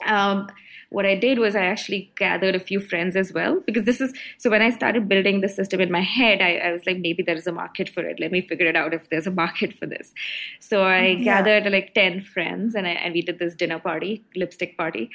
[0.06, 0.48] Um,
[0.90, 4.12] what I did was I actually gathered a few friends as well because this is
[4.38, 7.22] so when I started building the system in my head, I, I was like, maybe
[7.22, 8.18] there is a market for it.
[8.18, 10.12] Let me figure it out if there's a market for this.
[10.58, 11.42] So I Yeah.
[11.42, 15.10] gathered like 10 friends and, I, and we did this dinner party, lipstick party.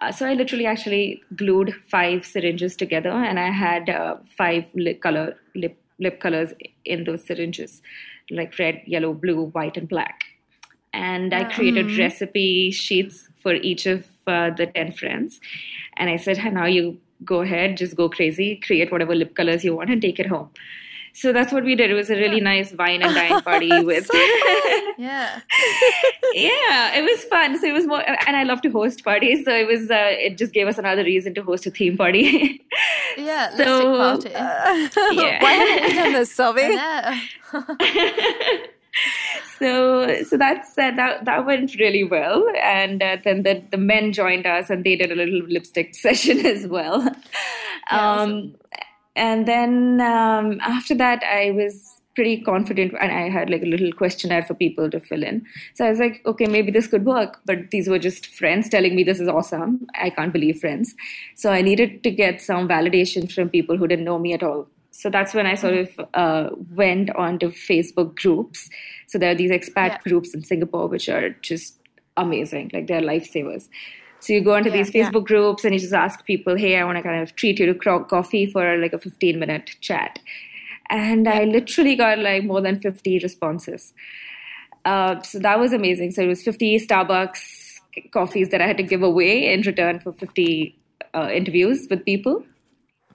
[0.00, 5.00] Uh, so I literally actually glued five syringes together and I had uh, five lip
[5.00, 6.52] color lip lip colors
[6.84, 7.80] in those syringes,
[8.30, 10.24] like red, yellow, blue, white, and black.
[10.94, 15.40] And I created recipe sheets for each of uh, the 10 friends.
[15.96, 19.74] And I said, now you go ahead, just go crazy, create whatever lip colors you
[19.76, 20.50] want and take it home.
[21.16, 21.90] So that's what we did.
[21.92, 24.08] It was a really nice wine and dine party with.
[24.96, 25.40] Yeah.
[26.34, 27.58] yeah, it was fun.
[27.60, 29.44] So it was more, and I love to host parties.
[29.44, 32.62] So it was, uh, it just gave us another reason to host a theme party.
[33.16, 33.50] Yeah.
[33.56, 35.16] So- lipstick party.
[35.16, 35.42] Yeah.
[35.42, 36.78] Why haven't you done this, Sylvie?
[39.58, 42.46] So so that's uh, that that went really well.
[42.60, 46.44] And uh, then the, the men joined us and they did a little lipstick session
[46.44, 47.08] as well.
[47.90, 48.54] Um,
[49.16, 53.92] and then um, after that i was pretty confident and i had like a little
[53.92, 55.44] questionnaire for people to fill in.
[55.74, 58.94] So i was like okay maybe this could work but these were just friends telling
[58.94, 59.86] me this is awesome.
[59.94, 60.94] I can't believe friends.
[61.34, 64.68] So i needed to get some validation from people who didn't know me at all
[64.96, 68.68] so that's when I sort of uh, went onto Facebook groups.
[69.08, 69.98] So there are these expat Yeah.
[70.04, 71.74] groups in Singapore, which are just
[72.16, 72.70] amazing.
[72.72, 73.68] Like they're lifesavers.
[74.20, 75.10] So you go into Yeah, these yeah.
[75.10, 77.66] Facebook groups and you just ask people, "Hey, I want to kind of treat you
[77.66, 80.20] to cro- coffee for like a 15 minute chat,"
[80.90, 83.92] and I literally got like more than 50 responses.
[84.84, 86.12] Uh, so that was amazing.
[86.12, 87.40] So it was 50 Starbucks
[88.12, 90.74] coffees that I had to give away in return for 50
[91.14, 92.44] uh, interviews with people.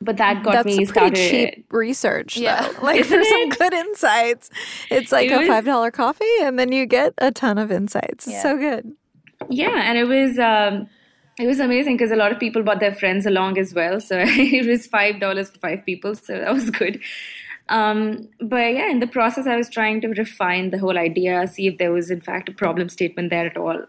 [0.02, 1.16] But that got That's me a pretty started.
[1.16, 2.62] cheap research, Yeah.
[2.70, 2.82] though.
[2.84, 3.60] Like for Isn't some it?
[3.60, 4.50] good insights,
[4.90, 7.70] it's like It a was- five dollar coffee, and then you get a ton of
[7.72, 8.26] insights.
[8.28, 8.42] Yeah.
[8.42, 8.94] So good.
[9.50, 10.88] Yeah, and it was um,
[11.38, 14.00] it was amazing because a lot of people brought their friends along as well.
[14.00, 17.02] So it was five dollars for five people, so that was good.
[17.68, 21.68] Um, but yeah, in the process, I was trying to refine the whole idea, see
[21.68, 23.84] if there was in fact a problem statement there at all,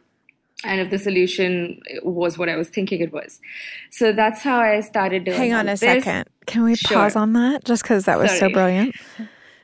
[0.64, 3.40] and if the solution was what I was thinking it was.
[3.90, 5.36] So that's how I started doing.
[5.36, 5.80] Hang on a this.
[5.80, 6.28] second.
[6.46, 6.98] Can we Sure.
[6.98, 8.94] pause on that just because that was so brilliant?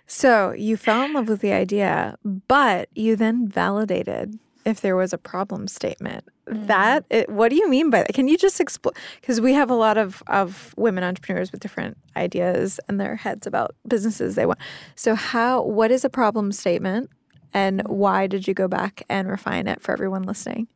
[0.06, 5.12] So you fell in love with the idea, but you then validated if there was
[5.12, 6.24] a problem statement.
[6.48, 6.66] Mm.
[6.68, 8.14] That it, what do you mean by that?
[8.14, 8.94] Can you just explain?
[9.20, 13.46] Because we have a lot of of women entrepreneurs with different ideas in their heads
[13.46, 14.60] about businesses they want.
[14.94, 15.62] So how?
[15.62, 17.10] What is a problem statement,
[17.52, 17.90] and mm.
[17.90, 20.68] why did you go back and refine it for everyone listening?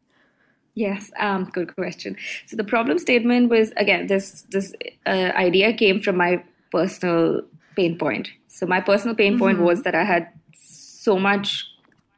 [0.75, 2.17] Yes, um, good question.
[2.47, 4.73] So the problem statement was again this this
[5.07, 7.43] uh, idea came from my personal
[7.77, 8.29] pain point.
[8.47, 11.67] So my personal pain point was that I had so much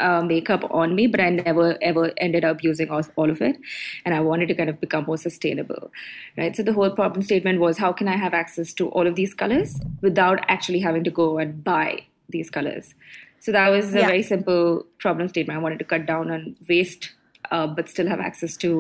[0.01, 3.57] uh, makeup on me, but I never ever ended up using all, all of it,
[4.05, 5.91] and I wanted to kind of become more sustainable,
[6.37, 6.55] right?
[6.55, 9.33] So the whole problem statement was how can I have access to all of these
[9.35, 12.95] colors without actually having to go and buy these colors.
[13.41, 14.07] So that was a Yeah.
[14.07, 15.59] very simple problem statement.
[15.59, 17.13] I wanted to cut down on waste,
[17.53, 18.73] uh, but still have access to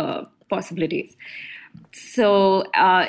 [0.00, 1.16] uh, possibilities.
[1.92, 3.06] So uh,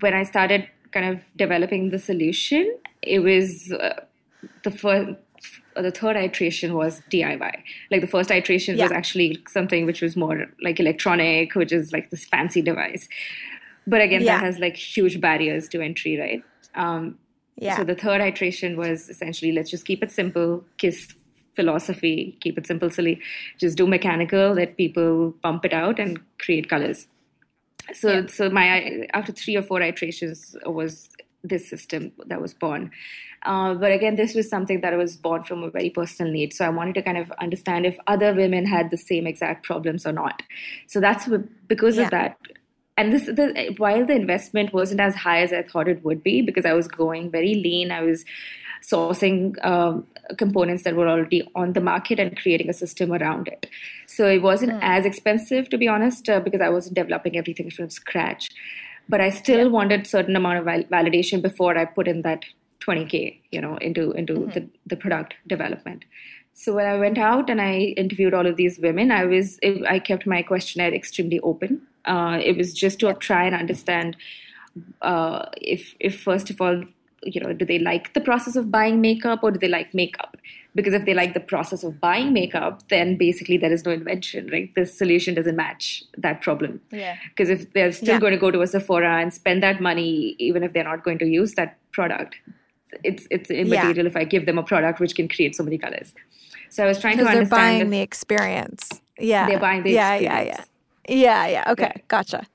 [0.00, 2.64] when I started kind of developing the solution,
[3.02, 4.00] it was uh,
[4.62, 5.10] the first.
[5.76, 7.54] The third iteration was DIY.
[7.90, 12.10] Like the first iteration was actually something which was more like electronic, which is like
[12.10, 13.08] this fancy device.
[13.84, 14.36] But again, Yeah.
[14.36, 16.42] that has like huge barriers to entry, right?
[16.76, 17.18] Um,
[17.56, 17.76] Yeah.
[17.76, 21.08] so the third iteration was essentially let's just keep it simple, kiss
[21.56, 23.20] philosophy, keep it simple, silly,
[23.58, 27.06] just do mechanical, let people pump it out and create colors.
[27.92, 31.10] So so my after three or four iterations was
[31.42, 32.90] this system that was born.
[33.42, 36.54] Uh, but again, this was something that was born from a very personal need.
[36.54, 40.06] So I wanted to kind of understand if other women had the same exact problems
[40.06, 40.42] or not.
[40.86, 41.28] So that's
[41.68, 42.04] because Yeah.
[42.04, 42.38] of that.
[42.96, 46.40] And this, the, while the investment wasn't as high as I thought it would be,
[46.42, 48.24] because I was going very lean, I was
[48.84, 53.66] sourcing um, components that were already on the market and creating a system around it.
[54.06, 57.90] So it wasn't as expensive, to be honest, uh, because I wasn't developing everything from
[57.90, 58.50] scratch.
[59.08, 62.44] But I still wanted certain amount of val- validation before I put in that
[62.80, 66.04] 20k, you know, into into the, the product development.
[66.54, 69.98] So when I went out and I interviewed all of these women, I was I
[69.98, 71.82] kept my questionnaire extremely open.
[72.04, 74.16] Uh, it was just to try and understand
[75.02, 76.84] uh, if if first of all
[77.24, 80.36] you know do they like the process of buying makeup or do they like makeup
[80.74, 84.48] because if they like the process of buying makeup then basically there is no invention
[84.52, 87.16] right the solution doesn't match that problem Yeah.
[87.30, 88.20] because if they're still Yeah.
[88.20, 91.18] going to go to a sephora and spend that money even if they're not going
[91.18, 92.36] to use that product
[93.02, 96.14] it's it's immaterial if i give them a product which can create so many colors
[96.70, 99.00] so i was trying to Because they're buying if- the experience.
[99.18, 99.46] Yeah.
[99.48, 100.68] They're buying the yeah, yeah, experience.
[101.08, 101.14] yeah.
[101.16, 101.72] Yeah, yeah.
[101.72, 101.92] Okay.
[101.94, 102.02] Yeah.
[102.08, 102.46] Gotcha.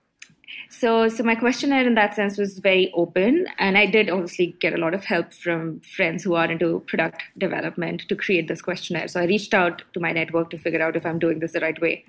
[0.71, 4.73] So, so my questionnaire in that sense was very open, and I did obviously get
[4.73, 9.07] a lot of help from friends who are into product development to create this questionnaire.
[9.07, 11.59] So I reached out to my network to figure out if I'm doing this the
[11.59, 12.05] right way.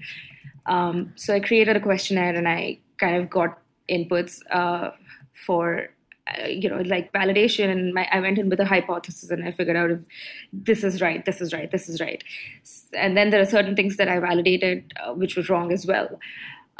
[0.67, 4.91] Um, so I created a questionnaire, and I kind of got inputs uh,
[5.33, 5.89] for
[6.39, 7.71] uh, you know, like validation.
[7.71, 10.01] And my, I went in with a hypothesis and I figured out if
[10.53, 12.23] this is right, this is right, this is right.
[12.93, 16.21] And then there are certain things that I validated uh, which was wrong as well.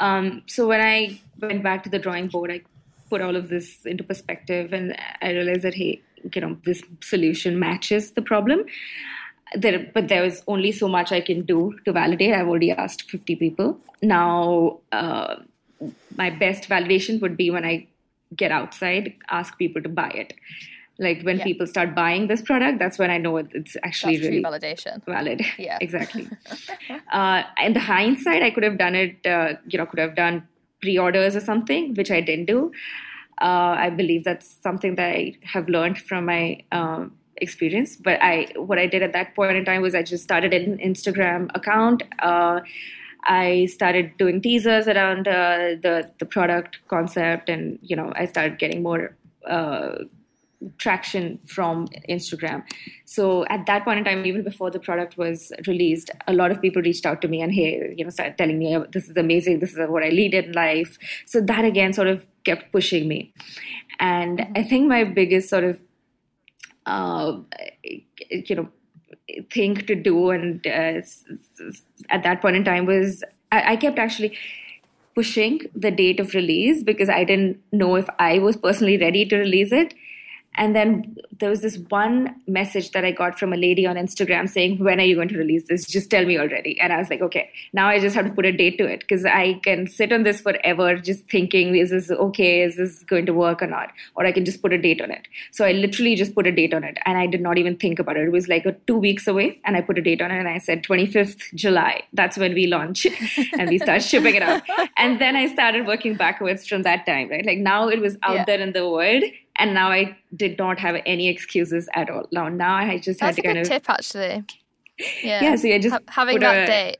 [0.01, 2.61] Um, so when I went back to the drawing board, I
[3.09, 6.01] put all of this into perspective and I realized that, hey,
[6.33, 8.65] you know, this solution matches the problem.
[9.55, 12.33] There, but there was only so much I can do to validate.
[12.33, 13.79] I've already asked 50 people.
[14.01, 15.35] Now, uh,
[16.15, 17.87] my best validation would be when I
[18.35, 20.33] get outside, ask people to buy it.
[20.99, 21.43] Like when Yeah.
[21.45, 25.03] people start buying this product, that's when I know it's actually That's really validation.
[25.05, 25.41] valid.
[25.57, 25.77] Yeah.
[25.81, 26.27] exactly.
[27.11, 29.25] uh, in the hindsight, I could have done it.
[29.25, 30.47] Uh, you know, could have done
[30.81, 32.71] pre-orders or something, which I didn't do.
[33.41, 37.95] Uh, I believe that's something that I have learned from my um, experience.
[37.95, 40.77] But I, what I did at that point in time was I just started an
[40.77, 42.03] Instagram account.
[42.19, 42.61] Uh,
[43.23, 48.57] I started doing teasers around uh, the the product concept, and you know, I started
[48.59, 49.15] getting more.
[49.47, 50.03] Uh,
[50.77, 52.63] traction from Instagram.
[53.05, 56.61] So at that point in time, even before the product was released, a lot of
[56.61, 59.17] people reached out to me and hey, you know, started telling me "Oh, this is
[59.17, 60.97] amazing, this is what I lead in life.
[61.25, 63.33] So that again sort of kept pushing me.
[63.99, 65.81] And I think my biggest sort of
[66.85, 67.37] uh,
[67.83, 68.69] you know
[69.51, 71.01] thing to do and uh,
[72.09, 74.37] at that point in time was I, I kept actually
[75.15, 79.37] pushing the date of release because I didn't know if I was personally ready to
[79.37, 79.93] release it.
[80.55, 84.49] And then there was this one message that I got from a lady on Instagram
[84.49, 85.85] saying, When are you going to release this?
[85.85, 86.79] Just tell me already.
[86.79, 88.99] And I was like, Okay, now I just have to put a date to it
[88.99, 92.63] because I can sit on this forever just thinking, Is this okay?
[92.63, 93.91] Is this going to work or not?
[94.15, 95.27] Or I can just put a date on it.
[95.51, 97.99] So I literally just put a date on it and I did not even think
[97.99, 98.23] about it.
[98.27, 100.49] It was like a two weeks away and I put a date on it and
[100.49, 102.03] I said 25th July.
[102.11, 103.07] That's when we launch
[103.57, 104.63] and we start shipping it out.
[104.97, 107.45] And then I started working backwards from that time, right?
[107.45, 108.45] Like now it was out Yeah.
[108.45, 109.23] there in the world
[109.61, 112.25] and now I did not have any excuses at all.
[112.31, 114.43] Now, now I just That's had to kind good of tip, actually.
[115.23, 115.41] Yeah.
[115.45, 116.97] Yeah, so you just Ha- having that a- date.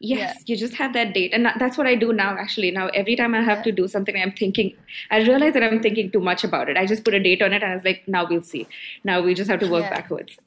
[0.00, 0.42] yes, Yeah.
[0.48, 2.30] you just have that date, and that's what I do now.
[2.44, 3.68] Actually, now every time I have Yeah.
[3.68, 4.72] to do something, I'm thinking.
[5.10, 6.76] I realize that I'm thinking too much about it.
[6.76, 8.66] I just put a date on it, and I was like, now we'll see.
[9.04, 9.90] Now we just have to work Yeah.
[9.98, 10.38] backwards.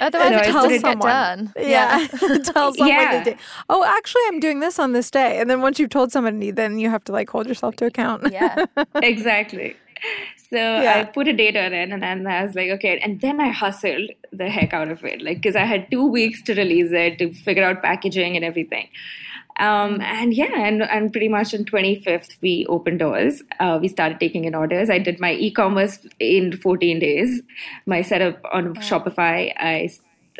[0.00, 1.52] Otherwise, No, it I doesn't still get done.
[1.56, 2.06] Yeah.
[2.52, 3.18] Tell someone Yeah.
[3.24, 3.36] the day.
[3.68, 5.38] Oh, actually, I'm doing this on this day.
[5.40, 8.32] And then once you've told somebody, then you have to like hold yourself to account.
[8.32, 8.66] Yeah.
[8.96, 9.76] exactly.
[10.50, 10.98] So Yeah.
[10.98, 12.98] I put a date on it, and then I was like, okay.
[12.98, 16.42] And then I hustled the heck out of it, like because I had two weeks
[16.42, 18.88] to release it, to figure out packaging and everything.
[19.58, 23.42] Um, and yeah, and, and pretty much on 25th, we opened doors.
[23.60, 24.88] Uh, we started taking in orders.
[24.88, 27.42] I did my e-commerce in 14 days.
[27.84, 29.90] My setup on Shopify, I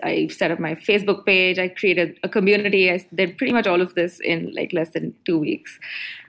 [0.02, 1.58] I set up my Facebook page.
[1.58, 2.90] I created a community.
[2.90, 5.78] I did pretty much all of this in like less than two weeks.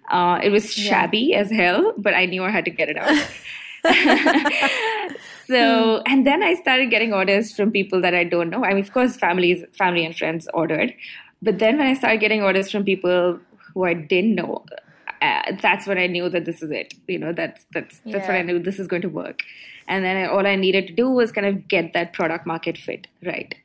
[0.10, 3.26] Uh, it was shabby as hell, but I knew I had to get it out.
[5.48, 8.64] so, and then I started getting orders from people that I don't know.
[8.64, 10.94] I mean, of course, families, family and friends ordered,
[11.42, 13.40] but then when I started getting orders from people
[13.74, 14.66] who I didn't know,
[15.22, 16.94] uh, that's when I knew that this is it.
[17.08, 19.42] You know, that's that's that's when I knew this is going to work.
[19.88, 22.78] And then I, all I needed to do was kind of get that product market
[22.78, 23.56] fit right.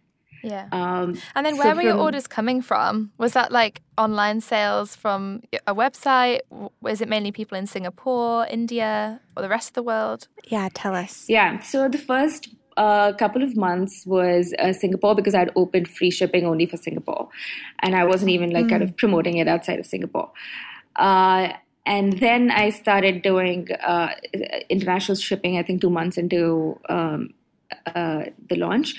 [0.46, 0.66] Yeah.
[0.72, 3.10] Um, And then so where were your from- orders coming from?
[3.18, 6.40] Was that like online sales from a website?
[6.80, 10.28] Was it mainly people in Singapore, India, or the rest of the world?
[10.54, 11.24] Yeah, tell us.
[11.28, 11.60] Yeah.
[11.60, 16.44] So the first uh, couple of months was uh, Singapore because I'd opened free shipping
[16.46, 17.28] only for Singapore,
[17.82, 20.30] and I wasn't even like kind of promoting it outside of Singapore.
[20.94, 21.48] Uh,
[21.86, 24.08] and then I started doing uh,
[24.68, 25.56] international shipping.
[25.58, 27.30] I think two months into um,
[27.94, 28.94] uh, the launch.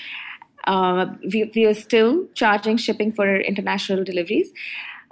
[0.64, 4.52] Uh, we, we are still charging shipping for international deliveries,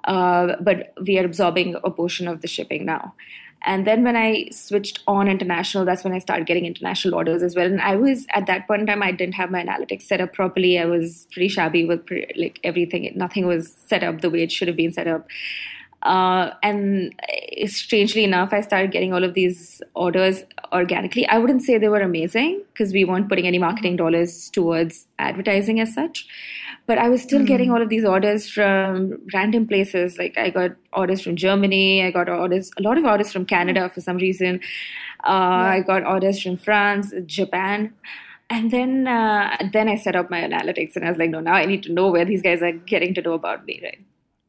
[0.04, 3.14] uh, but we are absorbing a portion of the shipping now.
[3.62, 7.56] And then when I switched on international, that's when I started getting international orders as
[7.56, 7.66] well.
[7.66, 10.34] And I was at that point in time, I didn't have my analytics set up
[10.34, 10.78] properly.
[10.78, 13.10] I was pretty shabby with like everything.
[13.16, 15.26] Nothing was set up the way it should have been set up.
[16.06, 17.12] Uh, and
[17.66, 21.26] strangely enough, I started getting all of these orders organically.
[21.26, 25.80] I wouldn't say they were amazing because we weren't putting any marketing dollars towards advertising
[25.80, 26.24] as such.
[26.86, 30.16] But I was still getting all of these orders from random places.
[30.16, 33.88] Like I got orders from Germany, I got orders, a lot of orders from Canada
[33.88, 34.60] for some reason.
[35.24, 37.92] Uh, I got orders from France, Japan.
[38.48, 41.54] And then, uh, then I set up my analytics, and I was like, no, now
[41.54, 43.98] I need to know where these guys are getting to know about me, right?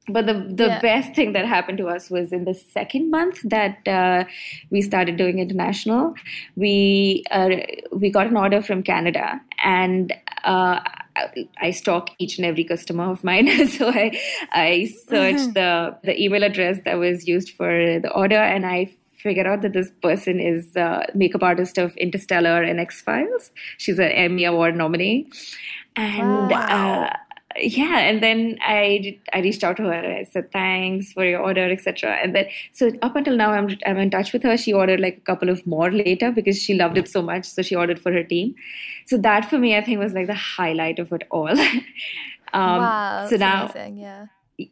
[0.10, 0.80] But the the Yeah.
[0.82, 4.24] best thing that happened to us was in the second month that uh,
[4.70, 6.14] we started doing international.
[6.55, 7.49] We uh,
[7.91, 10.80] we got an order from Canada, and uh,
[11.62, 13.47] I- stalk each and every customer of mine.
[13.78, 14.18] so I
[14.51, 19.47] I searched the the email address that was used for the order, and I figure
[19.47, 23.51] out that this person is uh, makeup artist of Interstellar and X Files.
[23.78, 25.28] She's an Emmy Award nominee,
[25.95, 27.03] and Wow.
[27.10, 27.18] uh,
[27.60, 29.93] yeah, and then I I reached out to her.
[29.93, 32.18] and I said thanks for your order, etc.
[32.22, 34.58] And then so up until now, I'm I'm in touch with her.
[34.58, 37.45] She ordered like a couple of more later because she loved it so much.
[37.45, 38.55] So she ordered for her team.
[39.05, 41.49] So that for me, I think was like the highlight of it all.
[42.53, 43.99] um, wow, so now amazing.
[43.99, 44.26] Yeah.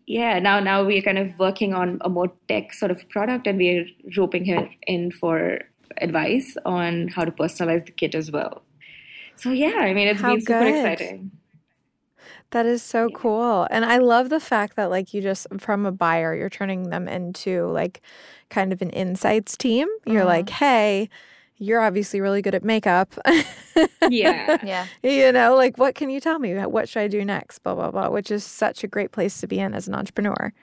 [0.08, 3.58] yeah now now we're kind of working on a more tech sort of product and
[3.58, 3.86] we're
[4.18, 5.60] roping her in for
[6.02, 8.64] advice on how to personalize the kit as well
[9.36, 10.76] so yeah i mean it's How been super good.
[10.76, 11.32] exciting
[12.56, 13.68] That is so cool.
[13.70, 17.06] And I love the fact that like you just from a buyer, you're turning them
[17.10, 18.02] into like
[18.50, 19.90] kind of an insights team.
[20.06, 20.56] You're like, mm-hmm.
[20.56, 21.10] "Hey,
[21.58, 23.14] you're obviously really good at makeup."
[24.10, 24.88] yeah Yeah.
[25.04, 26.54] you know, like what can you tell me?
[26.54, 27.60] What should I do next?
[27.60, 30.54] blah blah blah, which is such a great place to be in as an entrepreneur.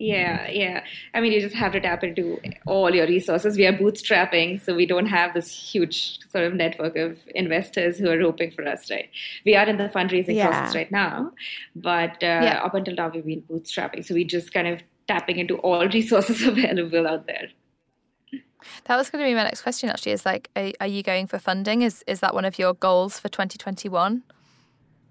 [0.00, 0.82] Yeah yeah
[1.14, 4.74] i mean you just have to tap into all your resources we are bootstrapping so
[4.74, 8.90] we don't have this huge sort of network of investors who are roping for us
[8.90, 9.10] right
[9.44, 10.48] we are in the fundraising Yeah.
[10.48, 11.30] process right now
[11.76, 12.60] but uh, Yeah.
[12.64, 16.46] up until now we've been bootstrapping so we just kind of tapping into all resources
[16.46, 17.48] available out there
[18.84, 19.88] That was going to be my next question.
[19.88, 21.80] Actually, is like, are, are you going for funding?
[21.82, 24.22] Is is that one of your goals for 2021?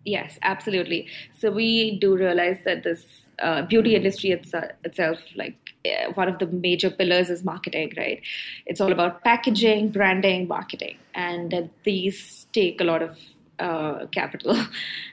[0.05, 1.07] Yes, absolutely.
[1.37, 3.05] So we do realize that this
[3.39, 8.21] uh, beauty industry it's, itself, like uh, one of the major pillars is marketing, right?
[8.65, 13.17] It's all about packaging, branding, marketing, and uh, these take a lot of
[13.59, 14.57] uh, capital.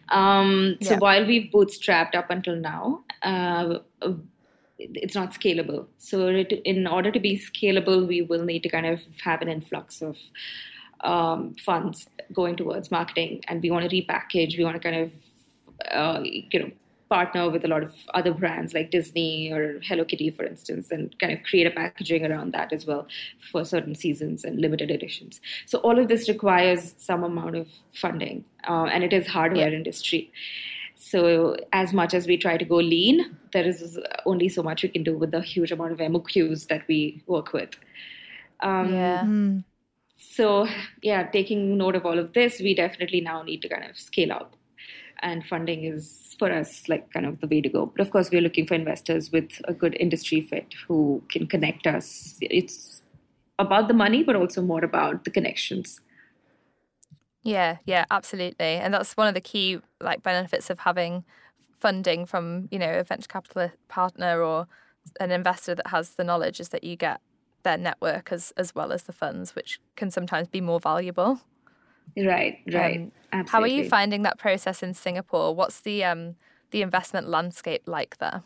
[0.08, 0.98] Um, so Yeah.
[1.00, 3.80] while we've bootstrapped up until now, uh,
[4.78, 5.86] it's not scalable.
[5.98, 10.02] So in order to be scalable, we will need to kind of have an influx
[10.02, 10.16] of
[11.00, 14.56] um, funds going towards marketing, and we want to repackage.
[14.56, 15.12] We want to kind of
[15.90, 16.70] uh, you know
[17.08, 21.16] partner with a lot of other brands like Disney or Hello Kitty, for instance, and
[21.18, 23.06] kind of create a packaging around that as well
[23.52, 25.40] for certain seasons and limited editions.
[25.66, 30.32] So all of this requires some amount of funding, uh, and it is hardware industry.
[30.96, 34.88] So as much as we try to go lean, there is only so much we
[34.88, 37.70] can do with the huge amount of MOQs that we work with.
[38.60, 39.26] Um, yeah.
[40.16, 40.66] So
[41.02, 44.32] yeah, taking note of all of this, we definitely now need to kind of scale
[44.32, 44.56] up,
[45.20, 47.86] and funding is for us like kind of the way to go.
[47.86, 51.86] But of course, we're looking for investors with a good industry fit who can connect
[51.86, 52.36] us.
[52.40, 53.02] It's
[53.58, 56.00] about the money, but also more about the connections.
[57.42, 58.66] Yeah, yeah, absolutely.
[58.66, 61.24] And that's one of the key like benefits of having
[61.78, 64.66] funding from, you know, a venture capital partner or
[65.20, 67.20] an investor that has the knowledge is that you get
[67.66, 71.40] their network as as well as the funds, which can sometimes be more valuable.
[72.16, 73.00] Right, right.
[73.00, 73.50] Um, Absolutely.
[73.50, 75.54] How are you finding that process in Singapore?
[75.54, 76.36] What's the um
[76.70, 78.42] the investment landscape like there?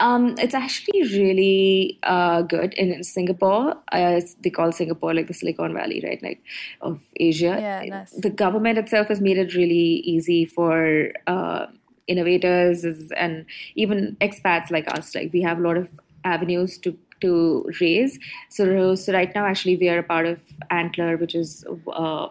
[0.00, 3.76] Um, it's actually really uh, good in, in Singapore.
[3.92, 6.20] Uh, they call Singapore like the Silicon Valley, right?
[6.22, 6.40] Like
[6.80, 7.56] of Asia.
[7.60, 8.10] Yeah, nice.
[8.10, 11.66] The government itself has made it really easy for uh,
[12.08, 12.84] innovators
[13.16, 13.46] and
[13.76, 15.14] even expats like us.
[15.14, 15.88] Like we have a lot of
[16.24, 17.32] avenues to to
[17.80, 18.18] raise.
[18.50, 20.38] So, so right now, actually, we are a part of
[20.70, 22.28] Antler, which is uh,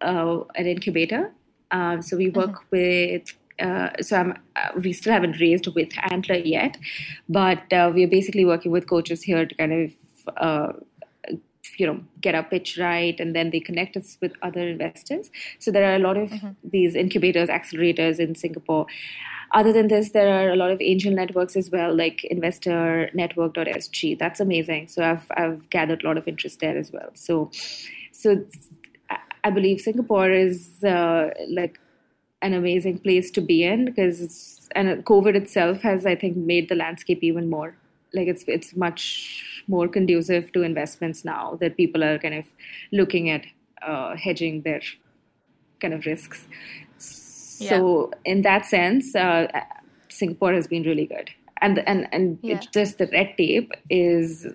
[0.00, 1.32] uh, an incubator.
[1.70, 3.34] Um, so we work with.
[3.58, 6.76] Uh, so I'm, uh, we still haven't raised with Antler yet,
[7.26, 9.90] but uh, we are basically working with coaches here to kind of,
[10.36, 10.72] uh,
[11.78, 15.30] you know, get our pitch right, and then they connect us with other investors.
[15.58, 16.30] So there are a lot of
[16.62, 18.86] these incubators, accelerators in Singapore.
[19.52, 24.18] Other than this, there are a lot of angel networks as well, like Investor Network.sg.
[24.18, 24.88] That's amazing.
[24.88, 27.10] So I've I've gathered a lot of interest there as well.
[27.14, 27.50] So,
[28.12, 28.44] so
[29.44, 31.78] I- believe Singapore is uh, like
[32.42, 36.74] an amazing place to be in because and COVID itself has, I think, made the
[36.74, 37.76] landscape even more
[38.14, 42.46] like it's it's much more conducive to investments now that people are kind of
[42.92, 43.44] looking at
[43.82, 44.80] uh, hedging their
[45.80, 46.46] kind of risks.
[47.58, 49.48] So in that sense, uh,
[50.08, 51.30] Singapore has been really good,
[51.60, 52.60] and and and Yeah.
[52.72, 54.46] just the red tape is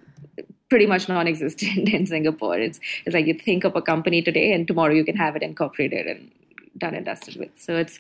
[0.70, 2.58] pretty much non-existent in Singapore.
[2.60, 5.44] It's it's like you think of a company today, and tomorrow you can have it
[5.44, 6.32] incorporated and
[6.78, 7.50] done and dusted with.
[7.58, 8.00] So it's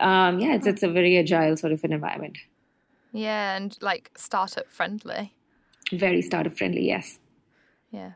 [0.00, 2.38] um, yeah, it's it's a very agile sort of an environment,
[3.12, 5.32] Yeah, and like startup friendly.
[5.92, 6.86] very startup friendly.
[6.86, 7.18] Yes.
[7.90, 8.12] Yeah.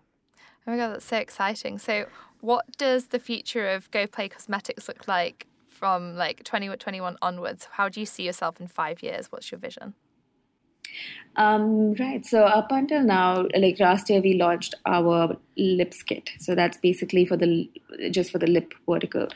[0.67, 1.79] Oh my god, that's so exciting.
[1.79, 2.07] So,
[2.41, 7.69] what does the future of Go Play Cosmetics look like from like 2021 onwards?
[7.73, 9.27] How do you see yourself in five years?
[9.31, 9.95] What's your vision?
[11.37, 12.25] Um, right.
[12.25, 16.31] So up until now, like last year, we launched our lips kit.
[16.39, 17.71] So that's basically for the
[18.11, 19.29] just for the lip vertical.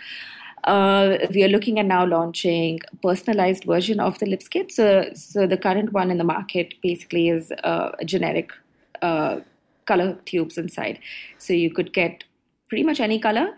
[0.64, 4.70] Uh, we are looking at now launching a personalized version of the lips kit.
[4.72, 8.51] So, so the current one in the market basically is uh, a generic
[9.01, 9.41] uh,
[9.86, 10.99] color tubes inside.
[11.38, 12.24] So you could get
[12.68, 13.57] pretty much any color,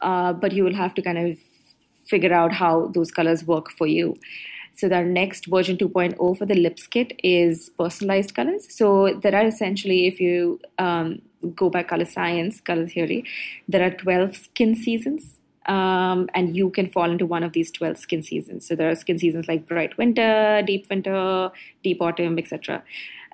[0.00, 1.38] uh, but you will have to kind of
[2.10, 4.16] figure out how those colors work for you.
[4.80, 8.66] So the next version 2.0 for the lips kit is personalized colors.
[8.74, 11.20] So there are essentially, if you um,
[11.54, 13.24] go by color science, color theory,
[13.68, 15.36] there are 12 skin seasons.
[15.66, 18.66] Um, and you can fall into one of these 12 skin seasons.
[18.66, 21.50] So there are skin seasons like bright winter, deep winter,
[21.84, 22.82] deep autumn, etc.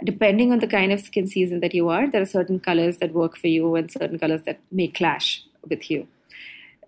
[0.04, 3.12] Depending on the kind of skin season that you are, there are certain colors that
[3.12, 6.08] work for you and certain colors that may clash with you.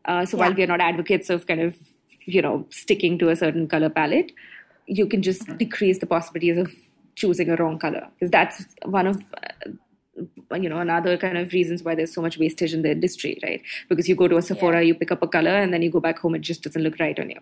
[0.08, 0.44] Uh, so yeah.
[0.44, 1.76] while we are not advocates of kind of
[2.24, 4.32] you know sticking to a certain color palette
[4.86, 5.58] you can just mm-hmm.
[5.58, 6.72] decrease the possibilities of
[7.14, 11.82] choosing a wrong color because that's one of uh, you know another kind of reasons
[11.82, 14.76] why there's so much wastage in the industry right because you go to a sephora
[14.76, 14.88] yeah.
[14.88, 16.98] you pick up a color and then you go back home it just doesn't look
[16.98, 17.40] right on you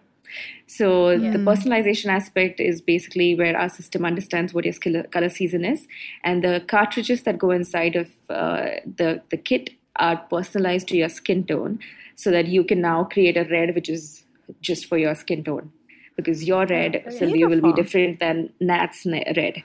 [0.66, 1.30] so yeah.
[1.30, 5.86] the personalization aspect is basically where our system understands what your color season is
[6.24, 11.08] and the cartridges that go inside of uh, the the kit are personalized to your
[11.08, 11.78] skin tone
[12.16, 14.24] so that you can now create a red which is
[14.60, 15.70] just for your skin tone
[16.16, 19.62] because your red oh, Sylvia will be different than Nat's red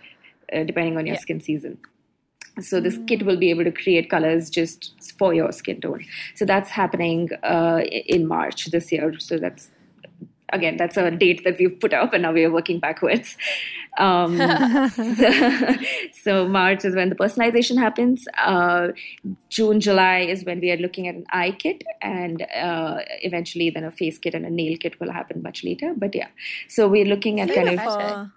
[0.54, 1.22] uh, depending on your yeah.
[1.22, 1.78] skin season.
[2.60, 3.08] So this mm.
[3.08, 6.04] kit will be able to create colors just for your skin tone.
[6.36, 9.18] So that's happening uh, in March this year.
[9.20, 9.72] So that's
[10.52, 13.38] again, that's a date that we've put up, and now we are working backwards.
[13.97, 15.76] Um, so,
[16.24, 18.28] so, March is when the personalization happens.
[18.38, 18.89] Uh,
[19.49, 23.84] June, July is when we are looking at an eye kit, and uh, eventually then
[23.84, 25.93] a face kit and a nail kit will happen much later.
[25.95, 26.28] But yeah,
[26.68, 27.78] so we're looking at Beautiful.
[27.78, 28.30] kind of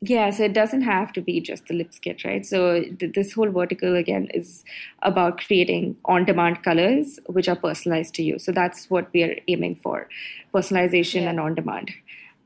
[0.00, 3.32] yeah so it doesn't have to be just the lip kit right so th- this
[3.32, 4.64] whole vertical again is
[5.02, 9.36] about creating on demand colors which are personalized to you so that's what we are
[9.48, 10.08] aiming for
[10.52, 11.30] personalization yeah.
[11.30, 11.90] and on demand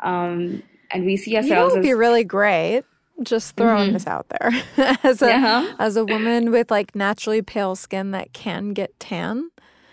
[0.00, 2.84] um, and we see ourselves you know, would be really great
[3.22, 3.94] just throwing mm-hmm.
[3.94, 4.52] this out there
[5.02, 9.50] as a as a woman with like naturally pale skin that can get tan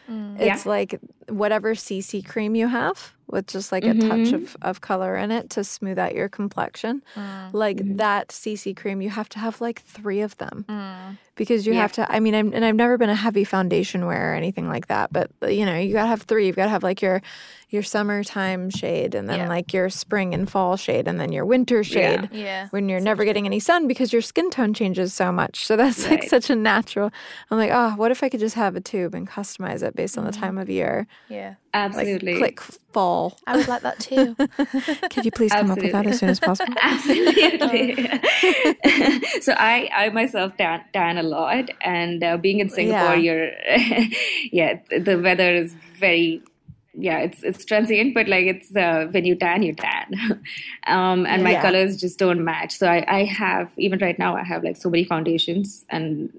[0.09, 0.39] mm.
[0.39, 0.71] it's yeah.
[0.71, 0.99] like
[1.29, 4.05] whatever cc cream you have with just like mm-hmm.
[4.05, 4.36] a touch mm-hmm.
[4.36, 7.03] of, of color in it to smooth out your complexion.
[7.15, 7.53] Mm.
[7.53, 7.97] Like mm-hmm.
[7.97, 11.17] that CC cream, you have to have like three of them mm.
[11.36, 11.82] because you yeah.
[11.82, 12.11] have to.
[12.11, 15.11] I mean, I'm, and I've never been a heavy foundation wearer or anything like that,
[15.11, 16.47] but you know, you gotta have three.
[16.47, 17.21] You've got to have like your
[17.69, 19.49] your summertime shade and then yeah.
[19.49, 22.39] like your spring and fall shade and then your winter shade yeah.
[22.39, 22.67] yeah.
[22.69, 25.65] when you're never getting any sun because your skin tone changes so much.
[25.65, 26.11] So that's right.
[26.11, 27.11] like such a natural.
[27.51, 30.17] I'm like, oh, what if I could just have a tube and customize it based
[30.17, 30.41] on the mm-hmm.
[30.41, 31.07] time of year?
[31.28, 31.55] Yeah.
[31.76, 32.39] Absolutely.
[32.39, 33.38] Like, click fall.
[33.45, 34.36] I would like that too.
[35.09, 35.93] Could you please come Absolutely.
[35.93, 36.73] up with that as soon as possible?
[36.82, 37.95] Absolutely.
[39.41, 43.51] so I, I myself tan, tan a lot, and uh, being in Singapore, yeah.
[43.51, 43.51] you're,
[44.53, 46.41] yeah, the weather is very
[46.97, 50.13] yeah, it's it's transient, but like it's uh, when you tan, you tan,
[50.87, 51.61] um, and my yeah.
[51.61, 52.71] colors just don't match.
[52.77, 56.31] So I, I have even right now I have like so many foundations, and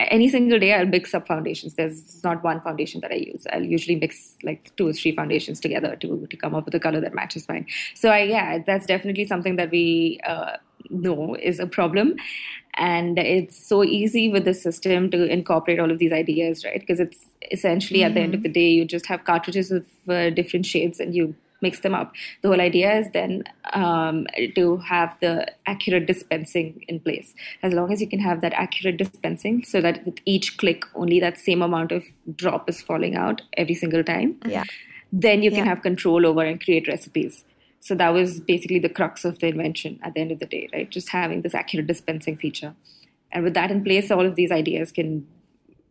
[0.00, 1.74] any single day I'll mix up foundations.
[1.74, 3.46] There's not one foundation that I use.
[3.52, 6.80] I'll usually mix like two or three foundations together to to come up with a
[6.80, 7.66] color that matches mine.
[7.94, 10.56] So I yeah, that's definitely something that we uh,
[10.90, 12.16] know is a problem
[12.78, 16.80] and it's so easy with the system to incorporate all of these ideas right?
[16.80, 18.08] Because it's essentially mm-hmm.
[18.08, 21.14] at the end of the day you just have cartridges of uh, different shades and
[21.14, 22.12] you mix them up.
[22.42, 27.34] The whole idea is then um, to have the accurate dispensing in place.
[27.64, 31.18] As long as you can have that accurate dispensing so that with each click only
[31.18, 32.04] that same amount of
[32.36, 34.64] drop is falling out every single time yeah.
[35.12, 37.44] then you can have control over and create recipes
[37.80, 40.68] so that was basically the crux of the invention at the end of the day,
[40.72, 40.90] right?
[40.90, 42.74] Just having this accurate dispensing feature.
[43.32, 45.26] And with that in place, all of these ideas can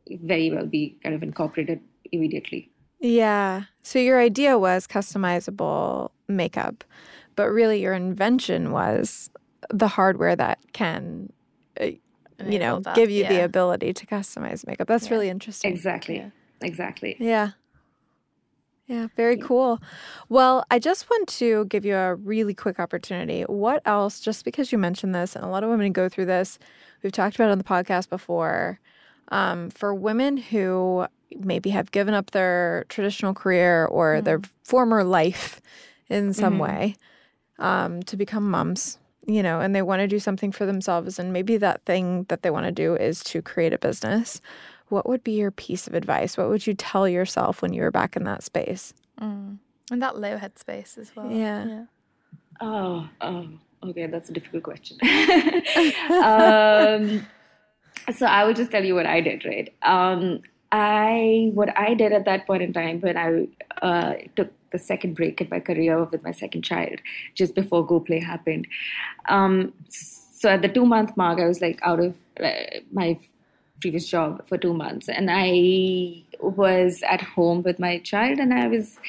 [0.09, 1.81] very well be kind of incorporated
[2.11, 2.69] immediately.
[2.99, 3.63] Yeah.
[3.83, 6.83] So your idea was customizable makeup,
[7.35, 9.29] but really your invention was
[9.69, 11.31] the hardware that can,
[11.79, 11.91] uh,
[12.45, 13.29] you know, that, give you yeah.
[13.29, 14.87] the ability to customize makeup.
[14.87, 15.13] That's yeah.
[15.13, 15.71] really interesting.
[15.71, 16.17] Exactly.
[16.17, 16.29] Yeah.
[16.61, 17.15] Exactly.
[17.19, 17.51] Yeah.
[18.87, 19.81] Yeah, very cool.
[20.29, 23.41] Well, I just want to give you a really quick opportunity.
[23.41, 26.57] What else, just because you mentioned this, and a lot of women go through this,
[27.03, 28.79] we've talked about it on the podcast before,
[29.27, 34.23] um, for women who maybe have given up their traditional career or mm-hmm.
[34.23, 35.59] their former life
[36.07, 36.61] in some mm-hmm.
[36.61, 36.95] way
[37.59, 41.19] um, to become moms, you know, and they want to do something for themselves.
[41.19, 44.39] And maybe that thing that they want to do is to create a business
[44.89, 46.37] what would be your piece of advice?
[46.37, 48.93] What would you tell yourself when you were back in that space?
[49.21, 49.57] Mm.
[49.91, 51.31] And that low head space as well.
[51.31, 51.65] Yeah.
[51.65, 51.85] yeah.
[52.59, 53.47] Oh, oh,
[53.83, 54.07] okay.
[54.07, 54.97] That's a difficult question.
[56.11, 57.25] um,
[58.13, 59.73] so I will just tell you what I did, right?
[59.83, 60.39] Um,
[60.71, 63.47] I what I did at that point in time when I
[63.81, 66.99] uh, took the second break in my career with my second child,
[67.35, 68.67] just before Go Play happened.
[69.29, 72.51] Um, so at the two month mark, I was like out of uh,
[72.91, 73.17] my
[73.81, 78.67] previous job for two months, and I was at home with my child, and I
[78.67, 78.99] was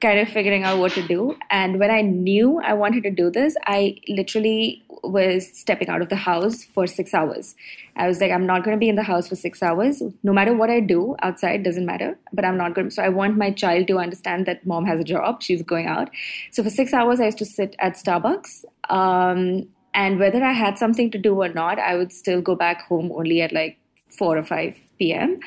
[0.00, 1.36] kind of figuring out what to do.
[1.50, 6.08] And when I knew I wanted to do this, I literally was stepping out of
[6.08, 7.54] the house for six hours.
[7.96, 10.02] I was like, I'm not going to be in the house for six hours.
[10.22, 12.18] No matter what I do outside, doesn't matter.
[12.32, 12.88] But I'm not going.
[12.88, 12.94] to.
[12.94, 15.42] So I want my child to understand that mom has a job.
[15.42, 16.10] She's going out.
[16.52, 18.64] So for six hours, I used to sit at Starbucks.
[18.90, 22.82] Um, and whether I had something to do or not, I would still go back
[22.82, 23.77] home only at like
[24.10, 25.38] 4 or 5 p.m.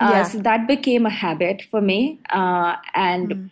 [0.00, 0.22] Uh, yeah.
[0.24, 2.20] So that became a habit for me.
[2.30, 3.50] Uh, and mm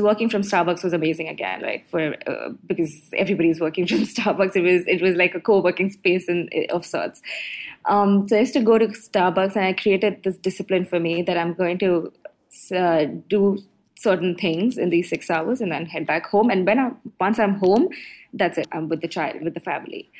[0.00, 1.86] working from Starbucks was amazing again, right?
[1.88, 6.28] For uh, because everybody's working from Starbucks, it was it was like a co-working space
[6.28, 7.22] in, of sorts.
[7.84, 11.22] Um, so I used to go to Starbucks, and I created this discipline for me
[11.22, 12.12] that I'm going to
[12.74, 13.62] uh, do
[13.94, 16.50] certain things in these six hours, and then head back home.
[16.50, 17.88] And when I once I'm home,
[18.32, 18.68] that's it.
[18.72, 20.10] I'm with the child, with the family.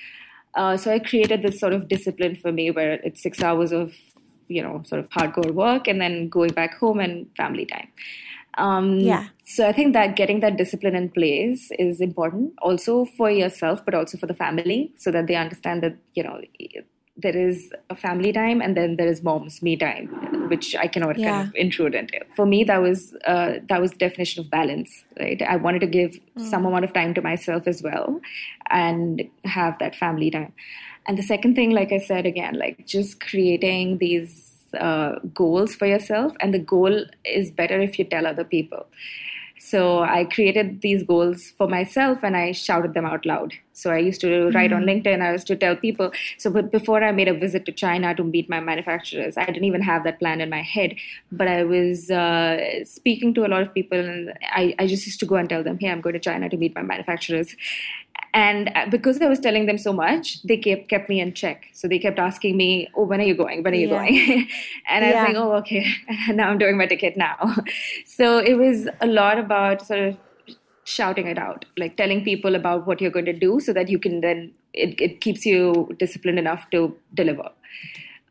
[0.55, 3.95] Uh, so I created this sort of discipline for me where it's six hours of
[4.49, 7.89] you know sort of hardcore work and then going back home and family time
[8.59, 9.29] um, yeah.
[9.45, 13.95] So I think that getting that discipline in place is important, also for yourself, but
[13.95, 16.41] also for the family, so that they understand that you know
[17.19, 20.07] there is a family time and then there is mom's me time,
[20.49, 21.31] which I cannot yeah.
[21.31, 22.21] kind of intrude into.
[22.37, 25.43] For me, that was uh, that was definition of balance, right?
[25.43, 26.49] I wanted to give mm.
[26.49, 28.21] some amount of time to myself as well,
[28.71, 30.53] and have that family time.
[31.07, 35.87] And the second thing, like I said again, like just creating these uh, goals for
[35.87, 38.87] yourself, and the goal is better if you tell other people.
[39.61, 43.53] So I created these goals for myself and I shouted them out loud.
[43.73, 44.83] So I used to write mm-hmm.
[44.83, 46.11] on LinkedIn, I used to tell people.
[46.37, 49.65] So but before I made a visit to China to meet my manufacturers, I didn't
[49.65, 50.97] even have that plan in my head.
[51.31, 55.21] But I was uh, speaking to a lot of people and I, I just used
[55.21, 57.55] to go and tell them, hey, I'm going to China to meet my manufacturers.
[58.35, 61.67] And uh, because I was telling them so much, they kept kept me in check.
[61.73, 63.63] So they kept asking me, "Oh, when are you going?
[63.63, 63.99] When are you yeah.
[63.99, 64.49] going?"
[64.89, 65.87] and I was like, "Oh, okay."
[66.29, 67.55] now I'm doing my ticket now.
[68.05, 70.19] so it was a lot about sort of
[70.85, 73.99] shouting it out, like telling people about what you're going to do, so that you
[73.99, 77.51] can then it, it keeps you disciplined enough to deliver.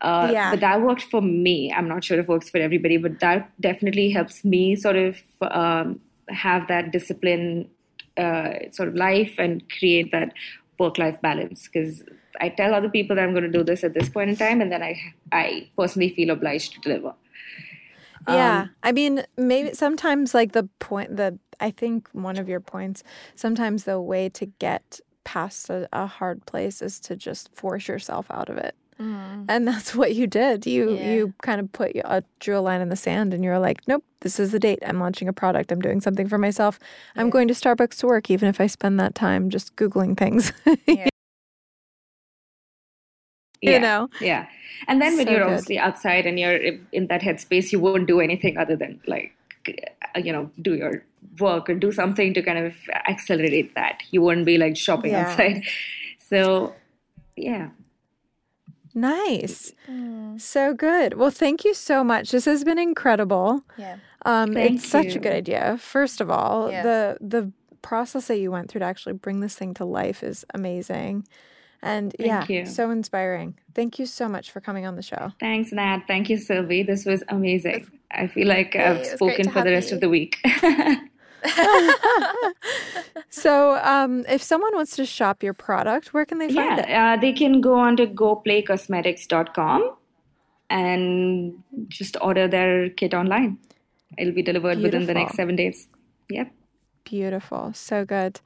[0.00, 0.50] Uh, yeah.
[0.50, 1.72] But that worked for me.
[1.72, 5.18] I'm not sure if it works for everybody, but that definitely helps me sort of
[5.42, 7.68] um, have that discipline
[8.18, 10.32] uh, sort of life and create that
[10.78, 12.02] work life balance because
[12.40, 14.60] I tell other people that I'm going to do this at this point in time,
[14.60, 15.00] and then I
[15.32, 17.14] I personally feel obliged to deliver.
[18.28, 22.60] Yeah, um, I mean, maybe sometimes like the point the I think one of your
[22.60, 23.02] points
[23.34, 28.26] sometimes the way to get past a, a hard place is to just force yourself
[28.30, 28.74] out of it.
[29.00, 29.44] Mm.
[29.48, 30.66] And that's what you did.
[30.66, 31.12] You yeah.
[31.12, 33.86] you kind of put a drew a line in the sand, and you were like,
[33.86, 34.80] "Nope, this is the date.
[34.84, 35.70] I'm launching a product.
[35.70, 36.80] I'm doing something for myself.
[37.14, 37.22] Yeah.
[37.22, 40.52] I'm going to Starbucks to work, even if I spend that time just googling things."
[40.86, 41.08] yeah.
[43.60, 43.78] you yeah.
[43.78, 44.46] know yeah
[44.86, 45.48] and then when so you're good.
[45.48, 46.56] obviously outside and you're
[46.92, 49.34] in that headspace you won't do anything other than like
[49.68, 51.04] uh, you know do your
[51.40, 52.74] work or do something to kind of
[53.08, 55.28] accelerate that you won't be like shopping yeah.
[55.28, 55.64] outside
[56.18, 56.72] so
[57.36, 57.68] yeah
[58.94, 59.72] Nice.
[59.90, 60.40] Mm.
[60.40, 61.14] So good.
[61.14, 62.30] Well, thank you so much.
[62.30, 63.64] This has been incredible.
[63.76, 63.96] Yeah.
[64.24, 64.90] Um, it's you.
[64.90, 65.78] such a good idea.
[65.80, 66.82] First of all, yeah.
[66.82, 70.44] the the process that you went through to actually bring this thing to life is
[70.54, 71.26] amazing.
[71.80, 72.66] And Thank yeah, you.
[72.66, 73.56] so inspiring.
[73.74, 75.32] Thank you so much for coming on the show.
[75.38, 76.02] Thanks, Nat.
[76.08, 76.82] Thank you, Sylvie.
[76.82, 77.88] This was amazing.
[78.10, 79.94] I feel like I've spoken for the rest you.
[79.94, 80.38] of the week.
[83.30, 87.18] so, um, if someone wants to shop your product, where can they find yeah, it?
[87.18, 89.96] Uh, they can go on to goplaycosmetics.com
[90.70, 93.58] and just order their kit online.
[94.16, 95.00] It'll be delivered Beautiful.
[95.00, 95.88] within the next seven days.
[96.30, 96.52] Yep.
[97.04, 97.72] Beautiful.
[97.74, 98.40] So good.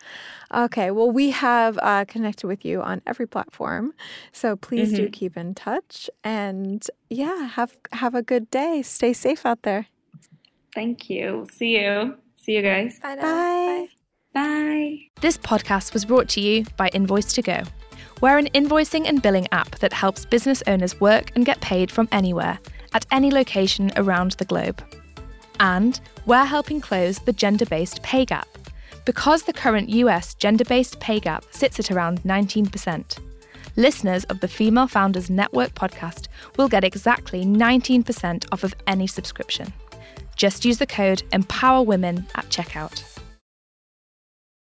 [0.55, 0.93] Okay.
[0.93, 3.93] Well, we have uh, connected with you on every platform.
[4.30, 5.05] So please mm-hmm.
[5.05, 6.09] do keep in touch.
[6.22, 8.82] And yeah, have have a good day.
[8.82, 9.86] Stay safe out there.
[10.74, 11.47] Thank you.
[11.51, 12.16] See you.
[12.43, 12.99] See you guys.
[12.99, 13.14] Bye.
[13.14, 13.88] Bye.
[14.34, 14.99] Bye.
[15.20, 17.68] This podcast was brought to you by Invoice2go.
[18.20, 22.09] We're an invoicing and billing app that helps business owners work and get paid from
[22.11, 22.59] anywhere,
[22.95, 24.82] at any location around the globe.
[25.61, 28.49] And we're helping close the gender based pay gap.
[29.05, 33.18] Because the current US gender based pay gap sits at around 19%,
[33.76, 36.26] listeners of the Female Founders Network podcast
[36.57, 39.72] will get exactly 19% off of any subscription.
[40.37, 43.12] Just use the code EMPOWERWOMEN at checkout.